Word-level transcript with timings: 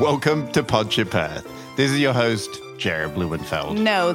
Welcome 0.00 0.52
to 0.52 0.62
Podship 0.62 1.14
Earth. 1.16 1.44
This 1.76 1.90
is 1.90 1.98
your 1.98 2.12
host, 2.12 2.60
Jared 2.78 3.14
Blumenfeld. 3.14 3.76
No, 3.78 4.12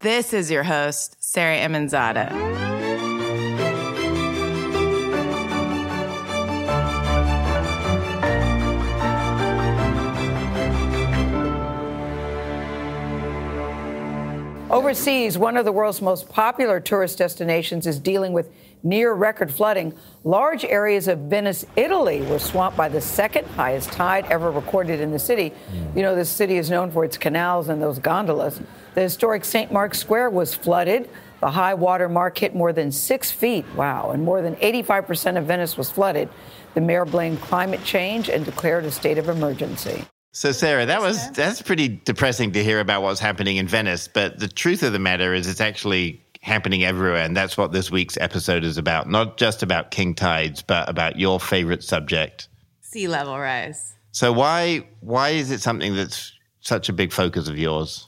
this 0.00 0.34
is 0.34 0.50
your 0.50 0.62
host, 0.62 1.16
Sarah 1.20 1.56
Aminzadeh. 1.56 2.57
Overseas, 14.70 15.38
one 15.38 15.56
of 15.56 15.64
the 15.64 15.72
world's 15.72 16.02
most 16.02 16.28
popular 16.28 16.78
tourist 16.78 17.16
destinations 17.16 17.86
is 17.86 17.98
dealing 17.98 18.34
with 18.34 18.52
near 18.82 19.14
record 19.14 19.50
flooding. 19.50 19.94
Large 20.24 20.62
areas 20.62 21.08
of 21.08 21.20
Venice, 21.20 21.64
Italy, 21.74 22.20
were 22.20 22.38
swamped 22.38 22.76
by 22.76 22.90
the 22.90 23.00
second 23.00 23.46
highest 23.46 23.90
tide 23.92 24.26
ever 24.26 24.50
recorded 24.50 25.00
in 25.00 25.10
the 25.10 25.18
city. 25.18 25.48
Hmm. 25.48 25.96
You 25.96 26.02
know, 26.02 26.14
this 26.14 26.28
city 26.28 26.58
is 26.58 26.68
known 26.68 26.90
for 26.90 27.02
its 27.02 27.16
canals 27.16 27.70
and 27.70 27.80
those 27.80 27.98
gondolas. 27.98 28.60
The 28.94 29.00
historic 29.00 29.46
St. 29.46 29.72
Mark's 29.72 30.00
Square 30.00 30.30
was 30.30 30.54
flooded. 30.54 31.08
The 31.40 31.50
high 31.50 31.74
water 31.74 32.10
mark 32.10 32.36
hit 32.36 32.54
more 32.54 32.74
than 32.74 32.92
six 32.92 33.30
feet. 33.30 33.64
Wow. 33.74 34.10
And 34.10 34.22
more 34.22 34.42
than 34.42 34.54
85% 34.56 35.38
of 35.38 35.46
Venice 35.46 35.78
was 35.78 35.90
flooded. 35.90 36.28
The 36.74 36.82
mayor 36.82 37.06
blamed 37.06 37.40
climate 37.40 37.82
change 37.84 38.28
and 38.28 38.44
declared 38.44 38.84
a 38.84 38.90
state 38.90 39.16
of 39.16 39.30
emergency. 39.30 40.04
So, 40.38 40.52
Sarah, 40.52 40.86
that 40.86 41.00
was 41.00 41.32
that's 41.32 41.60
pretty 41.62 41.88
depressing 41.88 42.52
to 42.52 42.62
hear 42.62 42.78
about 42.78 43.02
what's 43.02 43.18
happening 43.18 43.56
in 43.56 43.66
Venice. 43.66 44.06
But 44.06 44.38
the 44.38 44.46
truth 44.46 44.84
of 44.84 44.92
the 44.92 45.00
matter 45.00 45.34
is, 45.34 45.48
it's 45.48 45.60
actually 45.60 46.22
happening 46.42 46.84
everywhere, 46.84 47.24
and 47.24 47.36
that's 47.36 47.56
what 47.56 47.72
this 47.72 47.90
week's 47.90 48.16
episode 48.18 48.62
is 48.62 48.78
about. 48.78 49.10
Not 49.10 49.36
just 49.36 49.64
about 49.64 49.90
king 49.90 50.14
tides, 50.14 50.62
but 50.62 50.88
about 50.88 51.18
your 51.18 51.40
favorite 51.40 51.82
subject, 51.82 52.46
Sea 52.82 53.08
level 53.08 53.36
rise. 53.36 53.96
So, 54.12 54.32
why 54.32 54.86
why 55.00 55.30
is 55.30 55.50
it 55.50 55.60
something 55.60 55.96
that's 55.96 56.32
such 56.60 56.88
a 56.88 56.92
big 56.92 57.12
focus 57.12 57.48
of 57.48 57.58
yours? 57.58 58.06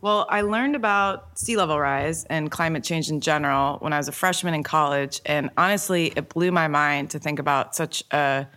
Well, 0.00 0.26
I 0.28 0.40
learned 0.40 0.74
about 0.74 1.38
sea 1.38 1.56
level 1.56 1.78
rise 1.78 2.24
and 2.24 2.50
climate 2.50 2.82
change 2.82 3.08
in 3.08 3.20
general 3.20 3.78
when 3.78 3.92
I 3.92 3.98
was 3.98 4.08
a 4.08 4.12
freshman 4.12 4.52
in 4.52 4.64
college. 4.64 5.20
And 5.24 5.48
honestly, 5.56 6.12
it 6.16 6.28
blew 6.28 6.50
my 6.50 6.66
mind 6.66 7.10
to 7.10 7.20
think 7.20 7.38
about 7.38 7.76
such 7.76 8.02
a 8.10 8.48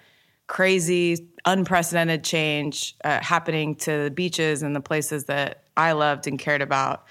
crazy, 0.52 1.30
unprecedented 1.45 2.25
change 2.25 2.94
uh, 3.05 3.21
happening 3.21 3.73
to 3.73 4.03
the 4.03 4.11
beaches 4.11 4.61
and 4.61 4.75
the 4.75 4.81
places 4.81 5.23
that 5.23 5.63
I 5.77 5.94
loved 5.94 6.27
and 6.27 6.38
cared 6.38 6.61
about. 6.61 7.07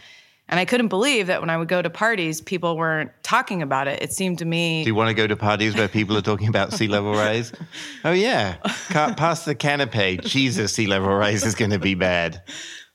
And 0.46 0.60
I 0.60 0.66
couldn't 0.66 0.88
believe 0.88 1.28
that 1.28 1.41
when 1.41 1.48
I 1.48 1.56
would 1.56 1.68
go 1.68 1.80
to 1.80 1.88
parties, 1.88 2.42
people 2.42 2.77
weren't 2.77 3.12
talking 3.22 3.62
about 3.62 3.88
it. 3.88 4.02
It 4.02 4.12
seemed 4.12 4.41
to 4.41 4.44
me. 4.44 4.84
Do 4.84 4.91
you 4.91 4.94
want 4.94 5.08
to 5.08 5.14
go 5.14 5.27
to 5.27 5.36
parties 5.36 5.74
where 5.74 5.88
people 5.88 6.18
are 6.18 6.22
talking 6.22 6.48
about 6.48 6.74
sea 6.74 6.86
level 6.86 7.12
rise? 7.12 7.50
Oh, 8.05 8.12
yeah. 8.12 8.56
Past 8.91 9.46
the 9.46 9.55
canopy. 9.55 10.18
Jesus, 10.18 10.74
sea 10.74 10.86
level 10.86 11.08
rise 11.08 11.42
is 11.42 11.55
going 11.55 11.70
to 11.70 11.78
be 11.78 11.94
bad. 11.94 12.42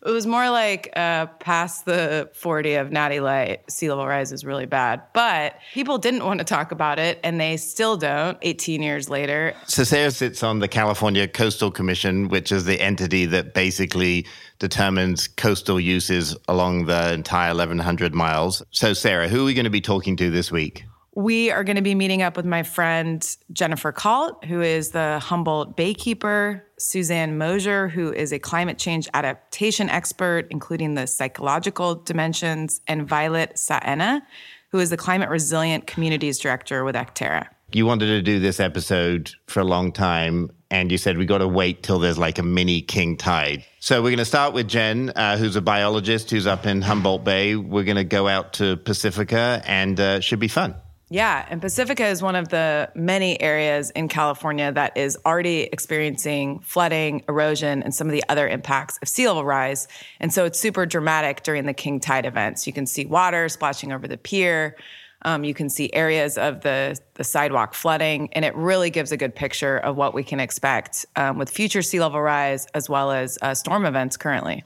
It 0.05 0.11
was 0.11 0.27
more 0.27 0.51
like 0.51 0.91
uh, 0.95 1.25
past 1.39 1.85
the 1.85 2.29
40 2.33 2.75
of 2.75 2.91
Natty 2.91 3.19
Light, 3.19 3.69
sea 3.71 3.89
level 3.89 4.05
rise 4.05 4.31
is 4.31 4.45
really 4.45 4.67
bad. 4.67 5.01
But 5.13 5.55
people 5.73 5.97
didn't 5.97 6.23
want 6.23 6.37
to 6.39 6.43
talk 6.43 6.71
about 6.71 6.99
it, 6.99 7.19
and 7.23 7.41
they 7.41 7.57
still 7.57 7.97
don't 7.97 8.37
18 8.43 8.83
years 8.83 9.09
later. 9.09 9.55
So 9.65 9.83
Sarah 9.83 10.11
sits 10.11 10.43
on 10.43 10.59
the 10.59 10.67
California 10.67 11.27
Coastal 11.27 11.71
Commission, 11.71 12.27
which 12.27 12.51
is 12.51 12.65
the 12.65 12.79
entity 12.79 13.25
that 13.25 13.55
basically 13.55 14.27
determines 14.59 15.27
coastal 15.27 15.79
uses 15.79 16.37
along 16.47 16.85
the 16.85 17.11
entire 17.11 17.55
1,100 17.55 18.13
miles. 18.13 18.61
So, 18.69 18.93
Sarah, 18.93 19.27
who 19.27 19.41
are 19.41 19.45
we 19.45 19.55
going 19.55 19.65
to 19.65 19.71
be 19.71 19.81
talking 19.81 20.15
to 20.17 20.29
this 20.29 20.51
week? 20.51 20.85
We 21.17 21.49
are 21.49 21.63
going 21.63 21.77
to 21.77 21.81
be 21.81 21.95
meeting 21.95 22.21
up 22.21 22.35
with 22.35 22.45
my 22.45 22.61
friend 22.63 23.25
Jennifer 23.53 23.93
Kalt, 23.93 24.43
who 24.43 24.59
is 24.59 24.91
the 24.91 25.17
Humboldt 25.19 25.77
Baykeeper, 25.77 26.61
Suzanne 26.77 27.37
Moser, 27.37 27.87
who 27.87 28.11
is 28.11 28.33
a 28.33 28.39
climate 28.39 28.77
change 28.77 29.07
adaptation 29.13 29.89
expert, 29.89 30.45
including 30.49 30.95
the 30.95 31.07
psychological 31.07 31.95
dimensions, 31.95 32.81
and 32.85 33.07
Violet 33.07 33.53
Saena, 33.55 34.23
who 34.71 34.79
is 34.79 34.89
the 34.89 34.97
Climate 34.97 35.29
Resilient 35.29 35.87
Communities 35.87 36.37
Director 36.37 36.83
with 36.83 36.95
Acterra. 36.95 37.47
You 37.71 37.85
wanted 37.85 38.07
to 38.07 38.21
do 38.21 38.41
this 38.41 38.59
episode 38.59 39.31
for 39.47 39.61
a 39.61 39.65
long 39.65 39.93
time, 39.93 40.51
and 40.69 40.91
you 40.91 40.97
said 40.97 41.17
we 41.17 41.25
got 41.25 41.37
to 41.37 41.47
wait 41.47 41.81
till 41.81 41.97
there's 41.97 42.17
like 42.17 42.39
a 42.39 42.43
mini 42.43 42.81
king 42.81 43.15
tide. 43.15 43.63
So 43.79 44.01
we're 44.01 44.09
going 44.09 44.17
to 44.17 44.25
start 44.25 44.53
with 44.53 44.67
Jen, 44.67 45.11
uh, 45.15 45.37
who's 45.37 45.55
a 45.55 45.61
biologist 45.61 46.29
who's 46.29 46.45
up 46.45 46.65
in 46.65 46.81
Humboldt 46.81 47.23
Bay. 47.23 47.55
We're 47.55 47.85
going 47.85 47.95
to 47.95 48.03
go 48.03 48.27
out 48.27 48.51
to 48.53 48.75
Pacifica, 48.75 49.61
and 49.65 49.97
uh, 49.97 50.19
should 50.19 50.41
be 50.41 50.49
fun. 50.49 50.75
Yeah, 51.09 51.45
and 51.49 51.61
Pacifica 51.61 52.07
is 52.07 52.23
one 52.23 52.35
of 52.35 52.49
the 52.49 52.89
many 52.95 53.39
areas 53.39 53.91
in 53.91 54.07
California 54.07 54.71
that 54.71 54.97
is 54.97 55.17
already 55.23 55.61
experiencing 55.61 56.59
flooding, 56.61 57.23
erosion, 57.29 57.83
and 57.83 57.93
some 57.93 58.07
of 58.07 58.11
the 58.11 58.23
other 58.27 58.47
impacts 58.47 58.97
of 59.03 59.07
sea 59.07 59.27
level 59.27 59.45
rise. 59.45 59.87
And 60.19 60.33
so 60.33 60.45
it's 60.45 60.59
super 60.59 60.87
dramatic 60.87 61.43
during 61.43 61.67
the 61.67 61.73
king 61.73 61.99
tide 61.99 62.25
events. 62.25 62.65
You 62.65 62.73
can 62.73 62.87
see 62.87 63.05
water 63.05 63.49
splashing 63.49 63.91
over 63.91 64.07
the 64.07 64.17
pier. 64.17 64.75
Um, 65.21 65.43
you 65.43 65.53
can 65.53 65.69
see 65.69 65.93
areas 65.93 66.39
of 66.39 66.61
the, 66.61 66.99
the 67.15 67.23
sidewalk 67.23 67.75
flooding, 67.75 68.29
and 68.33 68.43
it 68.43 68.55
really 68.55 68.89
gives 68.89 69.11
a 69.11 69.17
good 69.17 69.35
picture 69.35 69.77
of 69.77 69.95
what 69.95 70.13
we 70.13 70.23
can 70.23 70.39
expect 70.39 71.05
um, 71.15 71.37
with 71.37 71.49
future 71.51 71.81
sea 71.83 71.99
level 71.99 72.21
rise 72.21 72.65
as 72.73 72.89
well 72.89 73.11
as 73.11 73.37
uh, 73.43 73.53
storm 73.53 73.85
events 73.85 74.17
currently. 74.17 74.63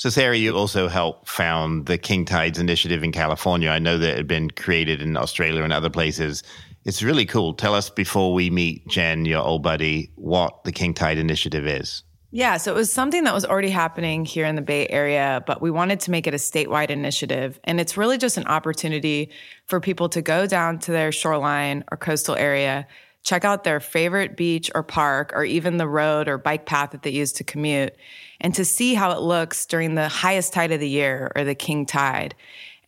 So, 0.00 0.08
Sarah, 0.08 0.34
you 0.34 0.56
also 0.56 0.88
helped 0.88 1.28
found 1.28 1.84
the 1.84 1.98
King 1.98 2.24
Tides 2.24 2.58
Initiative 2.58 3.04
in 3.04 3.12
California. 3.12 3.68
I 3.68 3.78
know 3.78 3.98
that 3.98 4.12
it 4.12 4.16
had 4.16 4.26
been 4.26 4.50
created 4.50 5.02
in 5.02 5.14
Australia 5.14 5.62
and 5.62 5.74
other 5.74 5.90
places. 5.90 6.42
It's 6.86 7.02
really 7.02 7.26
cool. 7.26 7.52
Tell 7.52 7.74
us 7.74 7.90
before 7.90 8.32
we 8.32 8.48
meet 8.48 8.88
Jen, 8.88 9.26
your 9.26 9.42
old 9.42 9.62
buddy, 9.62 10.10
what 10.14 10.64
the 10.64 10.72
King 10.72 10.94
Tide 10.94 11.18
Initiative 11.18 11.66
is. 11.66 12.02
Yeah, 12.30 12.56
so 12.56 12.72
it 12.72 12.76
was 12.76 12.90
something 12.90 13.24
that 13.24 13.34
was 13.34 13.44
already 13.44 13.68
happening 13.68 14.24
here 14.24 14.46
in 14.46 14.56
the 14.56 14.62
Bay 14.62 14.86
Area, 14.88 15.44
but 15.46 15.60
we 15.60 15.70
wanted 15.70 16.00
to 16.00 16.10
make 16.10 16.26
it 16.26 16.32
a 16.32 16.38
statewide 16.38 16.88
initiative. 16.88 17.60
And 17.64 17.78
it's 17.78 17.98
really 17.98 18.16
just 18.16 18.38
an 18.38 18.46
opportunity 18.46 19.30
for 19.66 19.80
people 19.80 20.08
to 20.08 20.22
go 20.22 20.46
down 20.46 20.78
to 20.78 20.92
their 20.92 21.12
shoreline 21.12 21.84
or 21.92 21.98
coastal 21.98 22.36
area, 22.36 22.86
check 23.22 23.44
out 23.44 23.64
their 23.64 23.80
favorite 23.80 24.34
beach 24.34 24.70
or 24.74 24.82
park, 24.82 25.32
or 25.34 25.44
even 25.44 25.76
the 25.76 25.86
road 25.86 26.26
or 26.26 26.38
bike 26.38 26.64
path 26.64 26.92
that 26.92 27.02
they 27.02 27.10
use 27.10 27.32
to 27.32 27.44
commute, 27.44 27.94
and 28.40 28.54
to 28.54 28.64
see 28.64 28.94
how 28.94 29.10
it 29.10 29.20
looks 29.20 29.66
during 29.66 29.94
the 29.94 30.08
highest 30.08 30.52
tide 30.52 30.72
of 30.72 30.80
the 30.80 30.88
year 30.88 31.30
or 31.36 31.44
the 31.44 31.54
king 31.54 31.86
tide. 31.86 32.34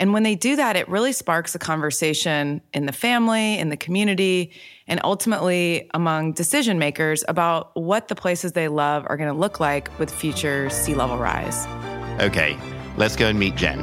And 0.01 0.13
when 0.13 0.25
they 0.25 0.35
do 0.35 0.57
that, 0.57 0.75
it 0.75 0.89
really 0.89 1.13
sparks 1.13 1.55
a 1.55 1.61
conversation 1.61 2.61
in 2.73 2.87
the 2.87 2.93
family, 2.93 3.59
in 3.59 3.69
the 3.69 3.77
community, 3.77 4.51
and 4.89 5.01
ultimately 5.05 5.89
among 5.95 6.33
decision 6.33 6.79
makers 6.79 7.23
about 7.29 7.71
what 7.77 8.09
the 8.09 8.17
places 8.17 8.53
they 8.53 8.67
love 8.67 9.05
are 9.07 9.17
going 9.17 9.33
to 9.33 9.39
look 9.39 9.61
like 9.61 9.97
with 10.01 10.11
future 10.13 10.69
sea 10.71 10.95
level 10.95 11.19
rise. 11.19 11.67
Okay, 12.21 12.59
let's 12.97 13.15
go 13.15 13.29
and 13.29 13.39
meet 13.39 13.55
Jen. 13.55 13.81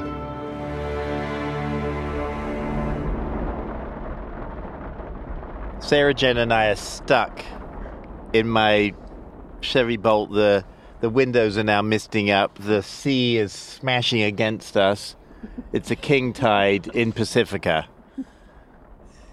Sarah, 5.80 6.14
Jen, 6.14 6.38
and 6.38 6.54
I 6.54 6.68
are 6.68 6.76
stuck 6.76 7.44
in 8.34 8.48
my 8.48 8.94
Chevy 9.62 9.98
Bolt. 9.98 10.32
The 10.32 10.66
the 11.02 11.10
windows 11.10 11.58
are 11.58 11.64
now 11.64 11.82
misting 11.82 12.30
up. 12.30 12.56
The 12.58 12.82
sea 12.84 13.38
is 13.38 13.52
smashing 13.54 14.22
against 14.22 14.76
us. 14.78 15.16
It's 15.72 15.90
a 15.92 15.96
king 15.96 16.34
tide 16.34 16.88
in 16.88 17.12
Pacifica. 17.14 17.88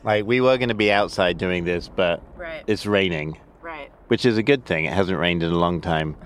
Like 0.05 0.25
we 0.25 0.41
were 0.41 0.57
going 0.57 0.69
to 0.69 0.75
be 0.75 0.93
outside 0.93 1.39
doing 1.39 1.65
this, 1.65 1.89
but 1.89 2.23
Right. 2.37 2.63
it's 2.67 2.87
raining, 2.87 3.39
Right. 3.63 3.91
which 4.09 4.25
is 4.25 4.39
a 4.39 4.43
good 4.43 4.65
thing. 4.65 4.85
It 4.85 4.93
hasn't 4.93 5.19
rained 5.19 5.43
in 5.43 5.51
a 5.51 5.57
long 5.59 5.81
time. 5.81 6.17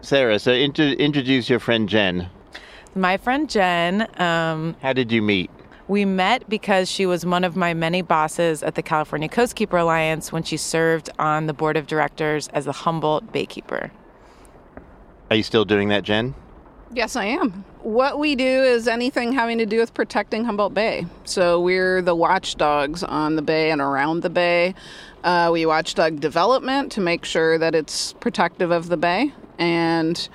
Sarah, 0.00 0.38
so 0.38 0.52
intro 0.52 0.84
introduce 0.84 1.48
your 1.48 1.58
friend 1.60 1.88
Jen. 1.88 2.28
My 2.94 3.16
friend 3.16 3.48
Jen, 3.48 4.08
um, 4.20 4.74
How 4.82 4.92
did 4.92 5.12
you 5.12 5.22
meet? 5.22 5.50
we 5.88 6.04
met 6.04 6.48
because 6.48 6.90
she 6.90 7.06
was 7.06 7.24
one 7.24 7.44
of 7.44 7.54
my 7.54 7.72
many 7.72 8.02
bosses 8.02 8.62
at 8.64 8.74
the 8.74 8.82
California 8.82 9.28
Coastkeeper 9.28 9.80
Alliance 9.80 10.32
when 10.32 10.42
she 10.42 10.56
served 10.56 11.10
on 11.18 11.46
the 11.46 11.52
board 11.54 11.76
of 11.76 11.86
directors 11.86 12.48
as 12.48 12.64
the 12.64 12.72
Humboldt 12.72 13.32
Baykeeper. 13.32 13.90
Are 15.30 15.36
you 15.36 15.42
still 15.42 15.64
doing 15.64 15.88
that, 15.88 16.04
Jen? 16.04 16.34
Yes, 16.92 17.16
I 17.16 17.24
am. 17.24 17.64
What 17.82 18.18
we 18.18 18.36
do 18.36 18.44
is 18.44 18.86
anything 18.86 19.32
having 19.32 19.58
to 19.58 19.66
do 19.66 19.80
with 19.80 19.92
protecting 19.92 20.44
Humboldt 20.44 20.72
Bay. 20.72 21.06
So 21.24 21.60
we're 21.60 22.00
the 22.00 22.14
watchdogs 22.14 23.02
on 23.02 23.34
the 23.34 23.42
bay 23.42 23.70
and 23.70 23.80
around 23.80 24.20
the 24.20 24.30
bay. 24.30 24.74
Uh, 25.24 25.50
we 25.52 25.66
watchdog 25.66 26.20
development 26.20 26.92
to 26.92 27.00
make 27.00 27.24
sure 27.24 27.58
that 27.58 27.74
it's 27.74 28.12
protective 28.14 28.70
of 28.70 28.88
the 28.88 28.96
bay, 28.96 29.32
and 29.58 30.28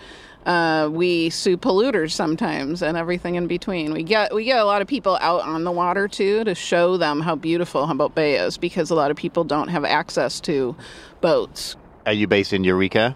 uh, 0.45 0.89
we 0.91 1.29
sue 1.29 1.55
polluters 1.55 2.11
sometimes 2.11 2.81
and 2.81 2.97
everything 2.97 3.35
in 3.35 3.47
between. 3.47 3.93
We 3.93 4.03
get 4.03 4.33
we 4.35 4.43
get 4.43 4.59
a 4.59 4.65
lot 4.65 4.81
of 4.81 4.89
people 4.89 5.17
out 5.21 5.43
on 5.43 5.63
the 5.63 5.71
water 5.71 6.09
too 6.09 6.43
to 6.43 6.53
show 6.53 6.97
them 6.97 7.21
how 7.21 7.35
beautiful 7.35 7.85
Humboldt 7.87 8.15
Bay 8.15 8.35
is 8.35 8.57
because 8.57 8.89
a 8.89 8.95
lot 8.95 9.11
of 9.11 9.17
people 9.17 9.45
don't 9.45 9.69
have 9.69 9.85
access 9.85 10.41
to 10.41 10.75
boats. 11.21 11.77
Are 12.05 12.13
you 12.13 12.27
based 12.27 12.51
in 12.51 12.65
Eureka? 12.65 13.15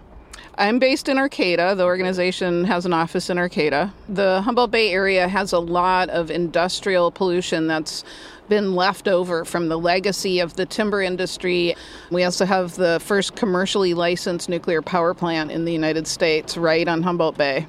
I'm 0.58 0.78
based 0.78 1.08
in 1.08 1.18
Arcata. 1.18 1.74
The 1.76 1.84
organization 1.84 2.64
has 2.64 2.86
an 2.86 2.92
office 2.92 3.28
in 3.28 3.38
Arcata. 3.38 3.92
The 4.08 4.40
Humboldt 4.42 4.70
Bay 4.70 4.90
area 4.90 5.28
has 5.28 5.52
a 5.52 5.58
lot 5.58 6.08
of 6.08 6.30
industrial 6.30 7.10
pollution 7.10 7.66
that's 7.66 8.04
been 8.48 8.74
left 8.74 9.08
over 9.08 9.44
from 9.44 9.68
the 9.68 9.78
legacy 9.78 10.40
of 10.40 10.54
the 10.54 10.64
timber 10.64 11.02
industry. 11.02 11.74
We 12.10 12.24
also 12.24 12.44
have 12.44 12.76
the 12.76 13.00
first 13.02 13.36
commercially 13.36 13.92
licensed 13.92 14.48
nuclear 14.48 14.82
power 14.82 15.14
plant 15.14 15.50
in 15.50 15.64
the 15.64 15.72
United 15.72 16.06
States 16.06 16.56
right 16.56 16.86
on 16.86 17.02
Humboldt 17.02 17.36
Bay. 17.36 17.66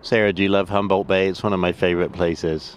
Sarah, 0.00 0.32
do 0.32 0.42
you 0.42 0.48
love 0.48 0.68
Humboldt 0.68 1.08
Bay? 1.08 1.28
It's 1.28 1.42
one 1.42 1.52
of 1.52 1.60
my 1.60 1.72
favorite 1.72 2.12
places. 2.12 2.76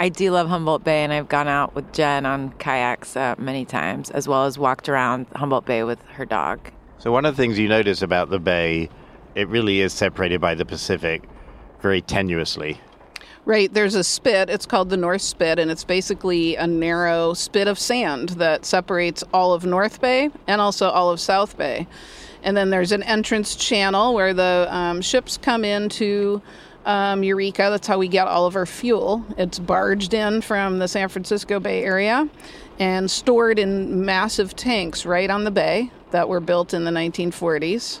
I 0.00 0.08
do 0.08 0.32
love 0.32 0.48
Humboldt 0.48 0.82
Bay, 0.82 1.04
and 1.04 1.12
I've 1.12 1.28
gone 1.28 1.46
out 1.46 1.74
with 1.74 1.92
Jen 1.92 2.26
on 2.26 2.50
kayaks 2.52 3.16
uh, 3.16 3.36
many 3.38 3.64
times, 3.64 4.10
as 4.10 4.26
well 4.26 4.46
as 4.46 4.58
walked 4.58 4.88
around 4.88 5.26
Humboldt 5.36 5.66
Bay 5.66 5.84
with 5.84 6.02
her 6.14 6.24
dog. 6.24 6.72
So 7.02 7.10
one 7.10 7.24
of 7.24 7.36
the 7.36 7.42
things 7.42 7.58
you 7.58 7.68
notice 7.68 8.00
about 8.00 8.30
the 8.30 8.38
bay, 8.38 8.88
it 9.34 9.48
really 9.48 9.80
is 9.80 9.92
separated 9.92 10.40
by 10.40 10.54
the 10.54 10.64
Pacific 10.64 11.24
very 11.80 12.00
tenuously. 12.00 12.78
Right, 13.44 13.74
there's 13.74 13.96
a 13.96 14.04
spit. 14.04 14.48
It's 14.48 14.66
called 14.66 14.88
the 14.88 14.96
North 14.96 15.22
Spit, 15.22 15.58
and 15.58 15.68
it's 15.68 15.82
basically 15.82 16.54
a 16.54 16.64
narrow 16.64 17.34
spit 17.34 17.66
of 17.66 17.76
sand 17.76 18.28
that 18.28 18.64
separates 18.64 19.24
all 19.34 19.52
of 19.52 19.64
North 19.64 20.00
Bay 20.00 20.30
and 20.46 20.60
also 20.60 20.90
all 20.90 21.10
of 21.10 21.18
South 21.18 21.58
Bay. 21.58 21.88
And 22.44 22.56
then 22.56 22.70
there's 22.70 22.92
an 22.92 23.02
entrance 23.02 23.56
channel 23.56 24.14
where 24.14 24.32
the 24.32 24.68
um, 24.70 25.02
ships 25.02 25.36
come 25.36 25.64
into 25.64 26.40
um, 26.84 27.24
Eureka. 27.24 27.66
That's 27.68 27.88
how 27.88 27.98
we 27.98 28.06
get 28.06 28.28
all 28.28 28.46
of 28.46 28.54
our 28.54 28.66
fuel. 28.66 29.26
It's 29.36 29.58
barged 29.58 30.14
in 30.14 30.40
from 30.40 30.78
the 30.78 30.86
San 30.86 31.08
Francisco 31.08 31.58
Bay 31.58 31.82
Area 31.82 32.28
and 32.82 33.08
stored 33.08 33.60
in 33.60 34.04
massive 34.04 34.56
tanks 34.56 35.06
right 35.06 35.30
on 35.30 35.44
the 35.44 35.52
bay 35.52 35.88
that 36.10 36.28
were 36.28 36.40
built 36.40 36.74
in 36.74 36.82
the 36.82 36.90
1940s. 36.90 38.00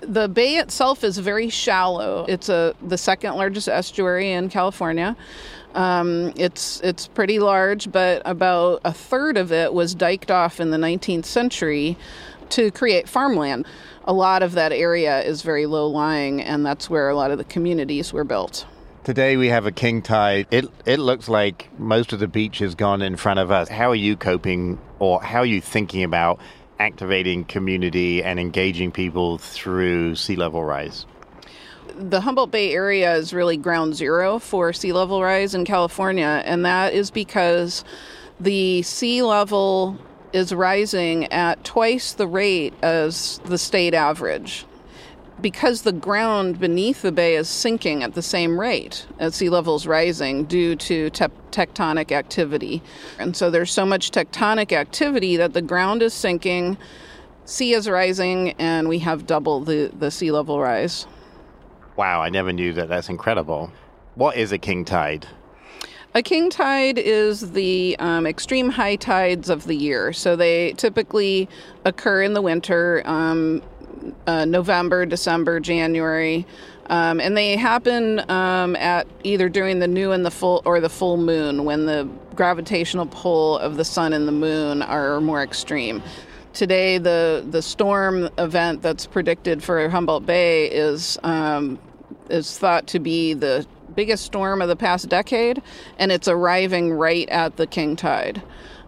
The 0.00 0.28
bay 0.28 0.56
itself 0.56 1.04
is 1.04 1.18
very 1.18 1.50
shallow. 1.50 2.24
It's 2.26 2.48
a 2.48 2.74
the 2.80 2.96
second 2.96 3.34
largest 3.34 3.68
estuary 3.68 4.32
in 4.32 4.48
California. 4.48 5.14
Um, 5.74 6.32
it's 6.36 6.80
it's 6.80 7.06
pretty 7.06 7.38
large, 7.38 7.92
but 7.92 8.22
about 8.24 8.80
a 8.82 8.94
third 8.94 9.36
of 9.36 9.52
it 9.52 9.74
was 9.74 9.94
diked 9.94 10.30
off 10.30 10.58
in 10.58 10.70
the 10.70 10.78
19th 10.78 11.26
century 11.26 11.98
to 12.48 12.70
create 12.70 13.06
farmland. 13.10 13.66
A 14.06 14.12
lot 14.14 14.42
of 14.42 14.52
that 14.52 14.72
area 14.72 15.20
is 15.22 15.42
very 15.42 15.66
low 15.66 15.86
lying, 15.86 16.40
and 16.40 16.64
that's 16.64 16.88
where 16.88 17.10
a 17.10 17.14
lot 17.14 17.30
of 17.30 17.36
the 17.36 17.44
communities 17.44 18.10
were 18.10 18.24
built. 18.24 18.64
Today 19.04 19.36
we 19.36 19.48
have 19.48 19.66
a 19.66 19.70
king 19.70 20.00
tide. 20.00 20.46
It 20.50 20.64
it 20.86 20.98
looks 20.98 21.28
like 21.28 21.68
most 21.78 22.14
of 22.14 22.20
the 22.20 22.26
beach 22.26 22.60
has 22.60 22.74
gone 22.74 23.02
in 23.02 23.16
front 23.16 23.38
of 23.38 23.50
us. 23.50 23.68
How 23.68 23.90
are 23.90 23.94
you 23.94 24.16
coping, 24.16 24.78
or 24.98 25.22
how 25.22 25.40
are 25.40 25.46
you 25.46 25.60
thinking 25.60 26.02
about 26.02 26.40
activating 26.80 27.44
community 27.44 28.22
and 28.22 28.40
engaging 28.40 28.90
people 28.90 29.36
through 29.36 30.14
sea 30.14 30.36
level 30.36 30.64
rise? 30.64 31.04
The 31.98 32.22
Humboldt 32.22 32.50
Bay 32.50 32.72
area 32.72 33.14
is 33.14 33.34
really 33.34 33.58
ground 33.58 33.94
zero 33.94 34.38
for 34.38 34.72
sea 34.72 34.94
level 34.94 35.22
rise 35.22 35.54
in 35.54 35.66
California, 35.66 36.42
and 36.46 36.64
that 36.64 36.94
is 36.94 37.10
because 37.10 37.84
the 38.40 38.80
sea 38.80 39.20
level 39.20 39.98
is 40.32 40.54
rising 40.54 41.30
at 41.30 41.62
twice 41.62 42.14
the 42.14 42.26
rate 42.26 42.72
as 42.82 43.38
the 43.44 43.58
state 43.58 43.92
average. 43.92 44.64
Because 45.44 45.82
the 45.82 45.92
ground 45.92 46.58
beneath 46.58 47.02
the 47.02 47.12
bay 47.12 47.36
is 47.36 47.50
sinking 47.50 48.02
at 48.02 48.14
the 48.14 48.22
same 48.22 48.58
rate 48.58 49.06
as 49.18 49.34
sea 49.34 49.50
levels 49.50 49.86
rising 49.86 50.44
due 50.44 50.74
to 50.76 51.10
te- 51.10 51.26
tectonic 51.50 52.12
activity. 52.12 52.82
And 53.18 53.36
so 53.36 53.50
there's 53.50 53.70
so 53.70 53.84
much 53.84 54.10
tectonic 54.10 54.72
activity 54.72 55.36
that 55.36 55.52
the 55.52 55.60
ground 55.60 56.00
is 56.00 56.14
sinking, 56.14 56.78
sea 57.44 57.74
is 57.74 57.90
rising, 57.90 58.52
and 58.52 58.88
we 58.88 59.00
have 59.00 59.26
double 59.26 59.60
the, 59.60 59.90
the 59.98 60.10
sea 60.10 60.30
level 60.30 60.60
rise. 60.60 61.06
Wow, 61.94 62.22
I 62.22 62.30
never 62.30 62.50
knew 62.50 62.72
that. 62.72 62.88
That's 62.88 63.10
incredible. 63.10 63.70
What 64.14 64.38
is 64.38 64.50
a 64.50 64.56
king 64.56 64.86
tide? 64.86 65.26
A 66.16 66.22
king 66.22 66.48
tide 66.48 66.96
is 66.96 67.50
the 67.50 67.96
um, 67.98 68.24
extreme 68.24 68.70
high 68.70 68.94
tides 68.94 69.50
of 69.50 69.64
the 69.64 69.74
year. 69.74 70.12
So 70.12 70.36
they 70.36 70.72
typically 70.74 71.48
occur 71.84 72.22
in 72.22 72.34
the 72.34 72.40
winter, 72.40 73.02
um, 73.04 73.60
uh, 74.26 74.44
November, 74.44 75.06
December, 75.06 75.60
January. 75.60 76.46
Um, 76.86 77.20
and 77.20 77.36
they 77.36 77.56
happen 77.56 78.28
um, 78.30 78.76
at 78.76 79.06
either 79.22 79.48
during 79.48 79.78
the 79.78 79.88
new 79.88 80.12
and 80.12 80.24
the 80.24 80.30
full 80.30 80.62
or 80.64 80.80
the 80.80 80.90
full 80.90 81.16
moon 81.16 81.64
when 81.64 81.86
the 81.86 82.08
gravitational 82.34 83.06
pull 83.06 83.58
of 83.58 83.76
the 83.76 83.84
sun 83.84 84.12
and 84.12 84.28
the 84.28 84.32
moon 84.32 84.82
are 84.82 85.20
more 85.20 85.42
extreme. 85.42 86.02
Today, 86.52 86.98
the 86.98 87.44
the 87.50 87.62
storm 87.62 88.28
event 88.38 88.82
that's 88.82 89.06
predicted 89.06 89.62
for 89.62 89.88
Humboldt 89.88 90.26
Bay 90.26 90.66
is 90.66 91.18
um, 91.22 91.78
is 92.28 92.58
thought 92.58 92.86
to 92.88 93.00
be 93.00 93.34
the 93.34 93.66
biggest 93.94 94.24
storm 94.24 94.60
of 94.60 94.68
the 94.68 94.76
past 94.76 95.08
decade, 95.08 95.62
and 95.98 96.12
it's 96.12 96.28
arriving 96.28 96.92
right 96.92 97.28
at 97.28 97.56
the 97.56 97.66
king 97.66 97.96
tide. 97.96 98.42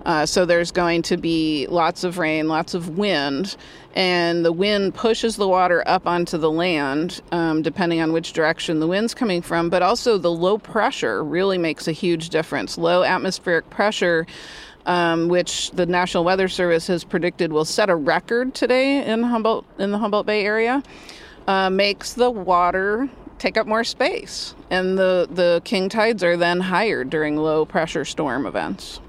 Uh, 0.06 0.25
so 0.25 0.47
there's 0.47 0.70
going 0.70 1.03
to 1.03 1.17
be 1.17 1.67
lots 1.69 2.05
of 2.05 2.17
rain, 2.17 2.47
lots 2.47 2.75
of 2.75 2.97
wind, 2.97 3.56
and 3.97 4.44
the 4.44 4.53
wind 4.53 4.94
pushes 4.94 5.35
the 5.35 5.49
water 5.49 5.82
up 5.87 6.06
onto 6.06 6.38
the 6.38 6.50
land, 6.50 7.20
um, 7.32 7.61
depending 7.61 8.00
on 8.00 8.12
which 8.12 8.32
direction 8.32 8.79
the 8.79 8.87
wind's 8.87 9.14
coming 9.14 9.43
from. 9.43 9.69
But 9.69 9.82
also, 9.82 10.17
the 10.17 10.31
low 10.31 10.58
pressure 10.58 11.25
really 11.25 11.58
makes 11.58 11.88
a 11.88 11.93
huge 11.93 12.29
difference. 12.29 12.79
Low 12.79 13.03
atmospheric 13.03 13.69
pressure. 13.69 14.26
Um, 14.88 15.26
which 15.26 15.73
the 15.73 15.85
National 15.85 16.23
Weather 16.23 16.47
Service 16.47 16.87
has 16.87 17.03
predicted 17.03 17.53
will 17.53 17.64
set 17.64 17.91
a 17.91 17.97
record 17.97 18.55
today 18.55 19.05
in 19.05 19.25
Humboldt 19.25 19.64
in 19.81 19.91
the 19.91 19.99
Humboldt 19.99 20.26
Bay 20.26 20.44
area, 20.44 20.81
uh, 21.49 21.70
makes 21.70 22.12
the 22.12 22.31
water 22.31 23.08
take 23.38 23.56
up 23.56 23.67
more 23.67 23.82
space, 23.82 24.55
and 24.70 24.97
the 24.97 25.26
the 25.29 25.61
king 25.64 25.88
tides 25.88 26.23
are 26.23 26.37
then 26.37 26.61
higher 26.61 27.03
during 27.03 27.37
low 27.37 27.64
pressure 27.64 28.05
storm 28.05 28.47
events. 28.47 29.00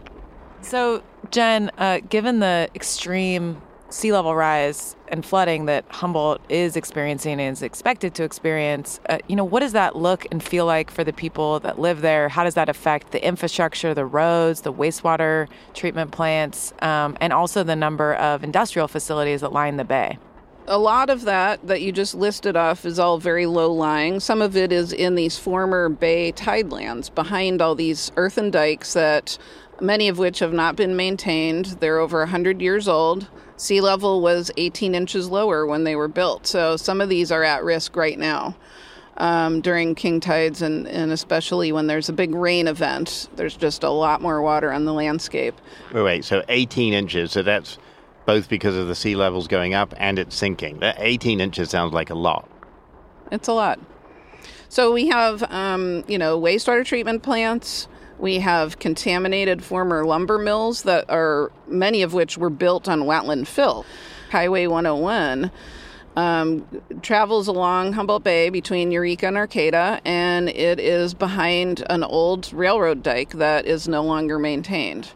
So, 0.62 1.04
Jen, 1.31 1.71
uh, 1.77 2.00
given 2.09 2.39
the 2.39 2.69
extreme 2.75 3.62
sea 3.89 4.12
level 4.12 4.36
rise 4.36 4.95
and 5.07 5.25
flooding 5.25 5.65
that 5.65 5.86
Humboldt 5.89 6.42
is 6.50 6.75
experiencing 6.75 7.39
and 7.39 7.54
is 7.54 7.62
expected 7.62 8.13
to 8.15 8.24
experience, 8.24 9.00
uh, 9.09 9.19
you 9.27 9.36
know, 9.36 9.45
what 9.45 9.62
does 9.62 9.71
that 9.74 9.95
look 9.95 10.25
and 10.31 10.44
feel 10.44 10.65
like 10.65 10.92
for 10.92 11.04
the 11.04 11.13
people 11.13 11.59
that 11.62 11.80
live 11.80 12.01
there? 12.01 12.27
How 12.27 12.44
does 12.44 12.56
that 12.56 12.69
affect 12.69 13.12
the 13.12 13.25
infrastructure, 13.25 13.94
the 13.94 14.06
roads, 14.06 14.62
the 14.62 14.74
wastewater 14.74 15.48
treatment 15.74 16.12
plants, 16.12 16.74
um, 16.81 17.18
and 17.21 17.31
also 17.31 17.63
the 17.63 17.75
number 17.75 18.15
of 18.15 18.44
industrial 18.44 18.88
facilities 18.88 19.42
that 19.42 19.53
line 19.53 19.77
the 19.77 19.86
bay? 19.86 20.18
a 20.68 20.77
lot 20.77 21.10
of 21.10 21.24
that 21.24 21.65
that 21.65 21.81
you 21.81 21.92
just 21.92 22.13
listed 22.13 22.57
off 22.57 22.86
is 22.86 23.00
all 23.00 23.18
very 23.18 23.45
low 23.45 23.71
lying. 23.71 24.19
Some 24.19 24.42
of 24.42 24.56
it 24.57 24.71
is 24.71 24.92
in 24.92 25.15
these 25.15 25.39
former 25.39 25.88
bay 25.88 26.31
tidelands 26.33 27.13
behind 27.13 27.62
all 27.62 27.74
these 27.74 28.12
earthen 28.18 28.51
dikes 28.51 28.94
that 28.94 29.38
many 29.81 30.07
of 30.07 30.18
which 30.18 30.39
have 30.39 30.53
not 30.53 30.75
been 30.75 30.95
maintained. 30.95 31.65
They're 31.79 32.00
over 32.00 32.19
100 32.19 32.62
years 32.62 32.88
old. 32.88 33.27
Sea 33.57 33.81
level 33.81 34.22
was 34.22 34.51
18 34.57 34.93
inches 34.93 35.29
lower 35.29 35.65
when 35.65 35.84
they 35.84 35.96
were 35.96 36.07
built. 36.07 36.46
So 36.46 36.77
some 36.77 37.01
of 37.01 37.10
these 37.10 37.31
are 37.31 37.43
at 37.43 37.63
risk 37.63 37.96
right 37.96 38.17
now. 38.17 38.55
Um, 39.17 39.62
during 39.62 39.96
king 39.96 40.19
tides 40.19 40.62
and, 40.62 40.88
and 40.88 41.12
especially 41.12 41.72
when 41.72 41.88
there's 41.88 42.07
a 42.07 42.13
big 42.13 42.36
rain 42.36 42.67
event, 42.67 43.29
there's 43.36 43.57
just 43.57 43.84
a 43.84 43.89
lot 43.89 44.22
more 44.22 44.43
water 44.43 44.72
on 44.72 44.86
the 44.86 44.93
landscape. 44.93 45.55
Wait, 45.91 46.03
wait, 46.03 46.25
so 46.25 46.43
18 46.50 46.93
inches, 46.93 47.31
so 47.31 47.41
that's 47.41 47.79
both 48.27 48.48
because 48.48 48.75
of 48.75 48.88
the 48.88 48.93
sea 48.93 49.15
levels 49.15 49.48
going 49.48 49.74
up 49.74 49.91
and 49.98 50.19
it's 50.19 50.36
sinking. 50.36 50.79
That 50.81 50.98
18 51.00 51.41
inches 51.41 51.72
sounds 51.72 51.93
like 51.93 52.12
a 52.12 52.15
lot. 52.15 52.48
It's 53.31 53.48
a 53.48 53.53
lot. 53.53 53.79
So 54.69 54.93
we 54.93 55.07
have, 55.07 55.43
um, 55.51 56.03
you 56.07 56.19
know, 56.19 56.39
wastewater 56.39 56.86
treatment 56.86 57.24
plants. 57.24 57.88
We 58.19 58.39
have 58.39 58.79
contaminated 58.79 59.63
former 59.63 60.05
lumber 60.05 60.38
mills 60.39 60.83
that 60.83 61.05
are 61.09 61.51
many 61.67 62.01
of 62.01 62.13
which 62.13 62.38
were 62.38 62.50
built 62.50 62.88
on 62.88 63.01
wetland 63.01 63.47
fill. 63.47 63.86
Highway 64.31 64.67
101 64.67 65.51
um, 66.17 66.67
travels 67.03 67.47
along 67.47 67.93
Humboldt 67.93 68.24
Bay 68.24 68.50
between 68.50 68.91
Eureka 68.91 69.27
and 69.27 69.38
Arcata, 69.38 70.01
and 70.03 70.50
it 70.50 70.79
is 70.79 71.13
behind 71.13 71.86
an 71.91 72.03
old 72.03 72.51
railroad 72.51 73.03
dike 73.03 73.33
that 73.33 73.67
is 73.67 73.88
no 73.88 74.03
longer 74.03 74.39
maintained 74.39 75.12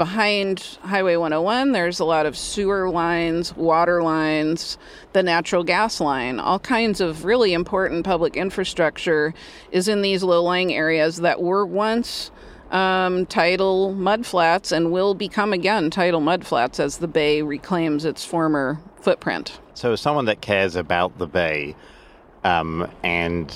behind 0.00 0.78
Highway 0.80 1.16
101, 1.16 1.72
there's 1.72 2.00
a 2.00 2.06
lot 2.06 2.24
of 2.24 2.34
sewer 2.34 2.88
lines, 2.88 3.54
water 3.54 4.02
lines, 4.02 4.78
the 5.12 5.22
natural 5.22 5.62
gas 5.62 6.00
line. 6.00 6.40
All 6.40 6.58
kinds 6.58 7.02
of 7.02 7.26
really 7.26 7.52
important 7.52 8.06
public 8.06 8.34
infrastructure 8.34 9.34
is 9.72 9.88
in 9.88 10.00
these 10.00 10.22
low 10.22 10.42
lying 10.42 10.72
areas 10.72 11.18
that 11.18 11.42
were 11.42 11.66
once 11.66 12.30
um, 12.70 13.26
tidal 13.26 13.94
mudflats 13.94 14.72
and 14.72 14.90
will 14.90 15.12
become 15.12 15.52
again 15.52 15.90
tidal 15.90 16.22
mudflats 16.22 16.80
as 16.80 16.96
the 16.96 17.08
bay 17.08 17.42
reclaims 17.42 18.06
its 18.06 18.24
former 18.24 18.80
footprint. 19.02 19.60
So, 19.74 19.96
someone 19.96 20.24
that 20.24 20.40
cares 20.40 20.76
about 20.76 21.18
the 21.18 21.26
bay 21.26 21.76
um, 22.42 22.90
and 23.04 23.54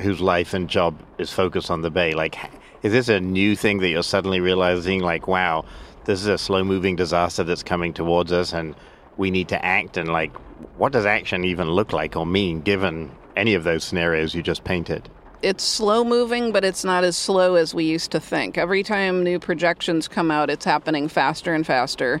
whose 0.00 0.20
life 0.20 0.54
and 0.54 0.68
job 0.68 1.00
is 1.18 1.32
focused 1.32 1.70
on 1.70 1.82
the 1.82 1.90
bay, 1.90 2.14
like 2.14 2.36
is 2.82 2.92
this 2.92 3.08
a 3.08 3.20
new 3.20 3.56
thing 3.56 3.78
that 3.78 3.88
you're 3.88 4.02
suddenly 4.02 4.40
realizing, 4.40 5.00
like, 5.00 5.26
wow, 5.26 5.64
this 6.04 6.20
is 6.20 6.26
a 6.26 6.38
slow 6.38 6.64
moving 6.64 6.96
disaster 6.96 7.44
that's 7.44 7.62
coming 7.62 7.92
towards 7.92 8.32
us, 8.32 8.52
and 8.52 8.74
we 9.18 9.30
need 9.30 9.48
to 9.48 9.64
act 9.64 9.96
and 9.96 10.08
like 10.08 10.34
what 10.76 10.92
does 10.92 11.04
action 11.04 11.44
even 11.44 11.68
look 11.68 11.92
like 11.92 12.16
or 12.16 12.24
mean 12.24 12.60
given 12.60 13.10
any 13.36 13.54
of 13.54 13.64
those 13.64 13.84
scenarios 13.84 14.34
you 14.34 14.42
just 14.42 14.64
painted? 14.64 15.08
It's 15.40 15.62
slow 15.62 16.02
moving, 16.02 16.50
but 16.50 16.64
it's 16.64 16.84
not 16.84 17.04
as 17.04 17.16
slow 17.16 17.54
as 17.54 17.72
we 17.72 17.84
used 17.84 18.10
to 18.10 18.18
think. 18.18 18.58
Every 18.58 18.82
time 18.82 19.22
new 19.22 19.38
projections 19.38 20.08
come 20.08 20.32
out, 20.32 20.50
it's 20.50 20.64
happening 20.64 21.06
faster 21.06 21.54
and 21.54 21.64
faster. 21.64 22.20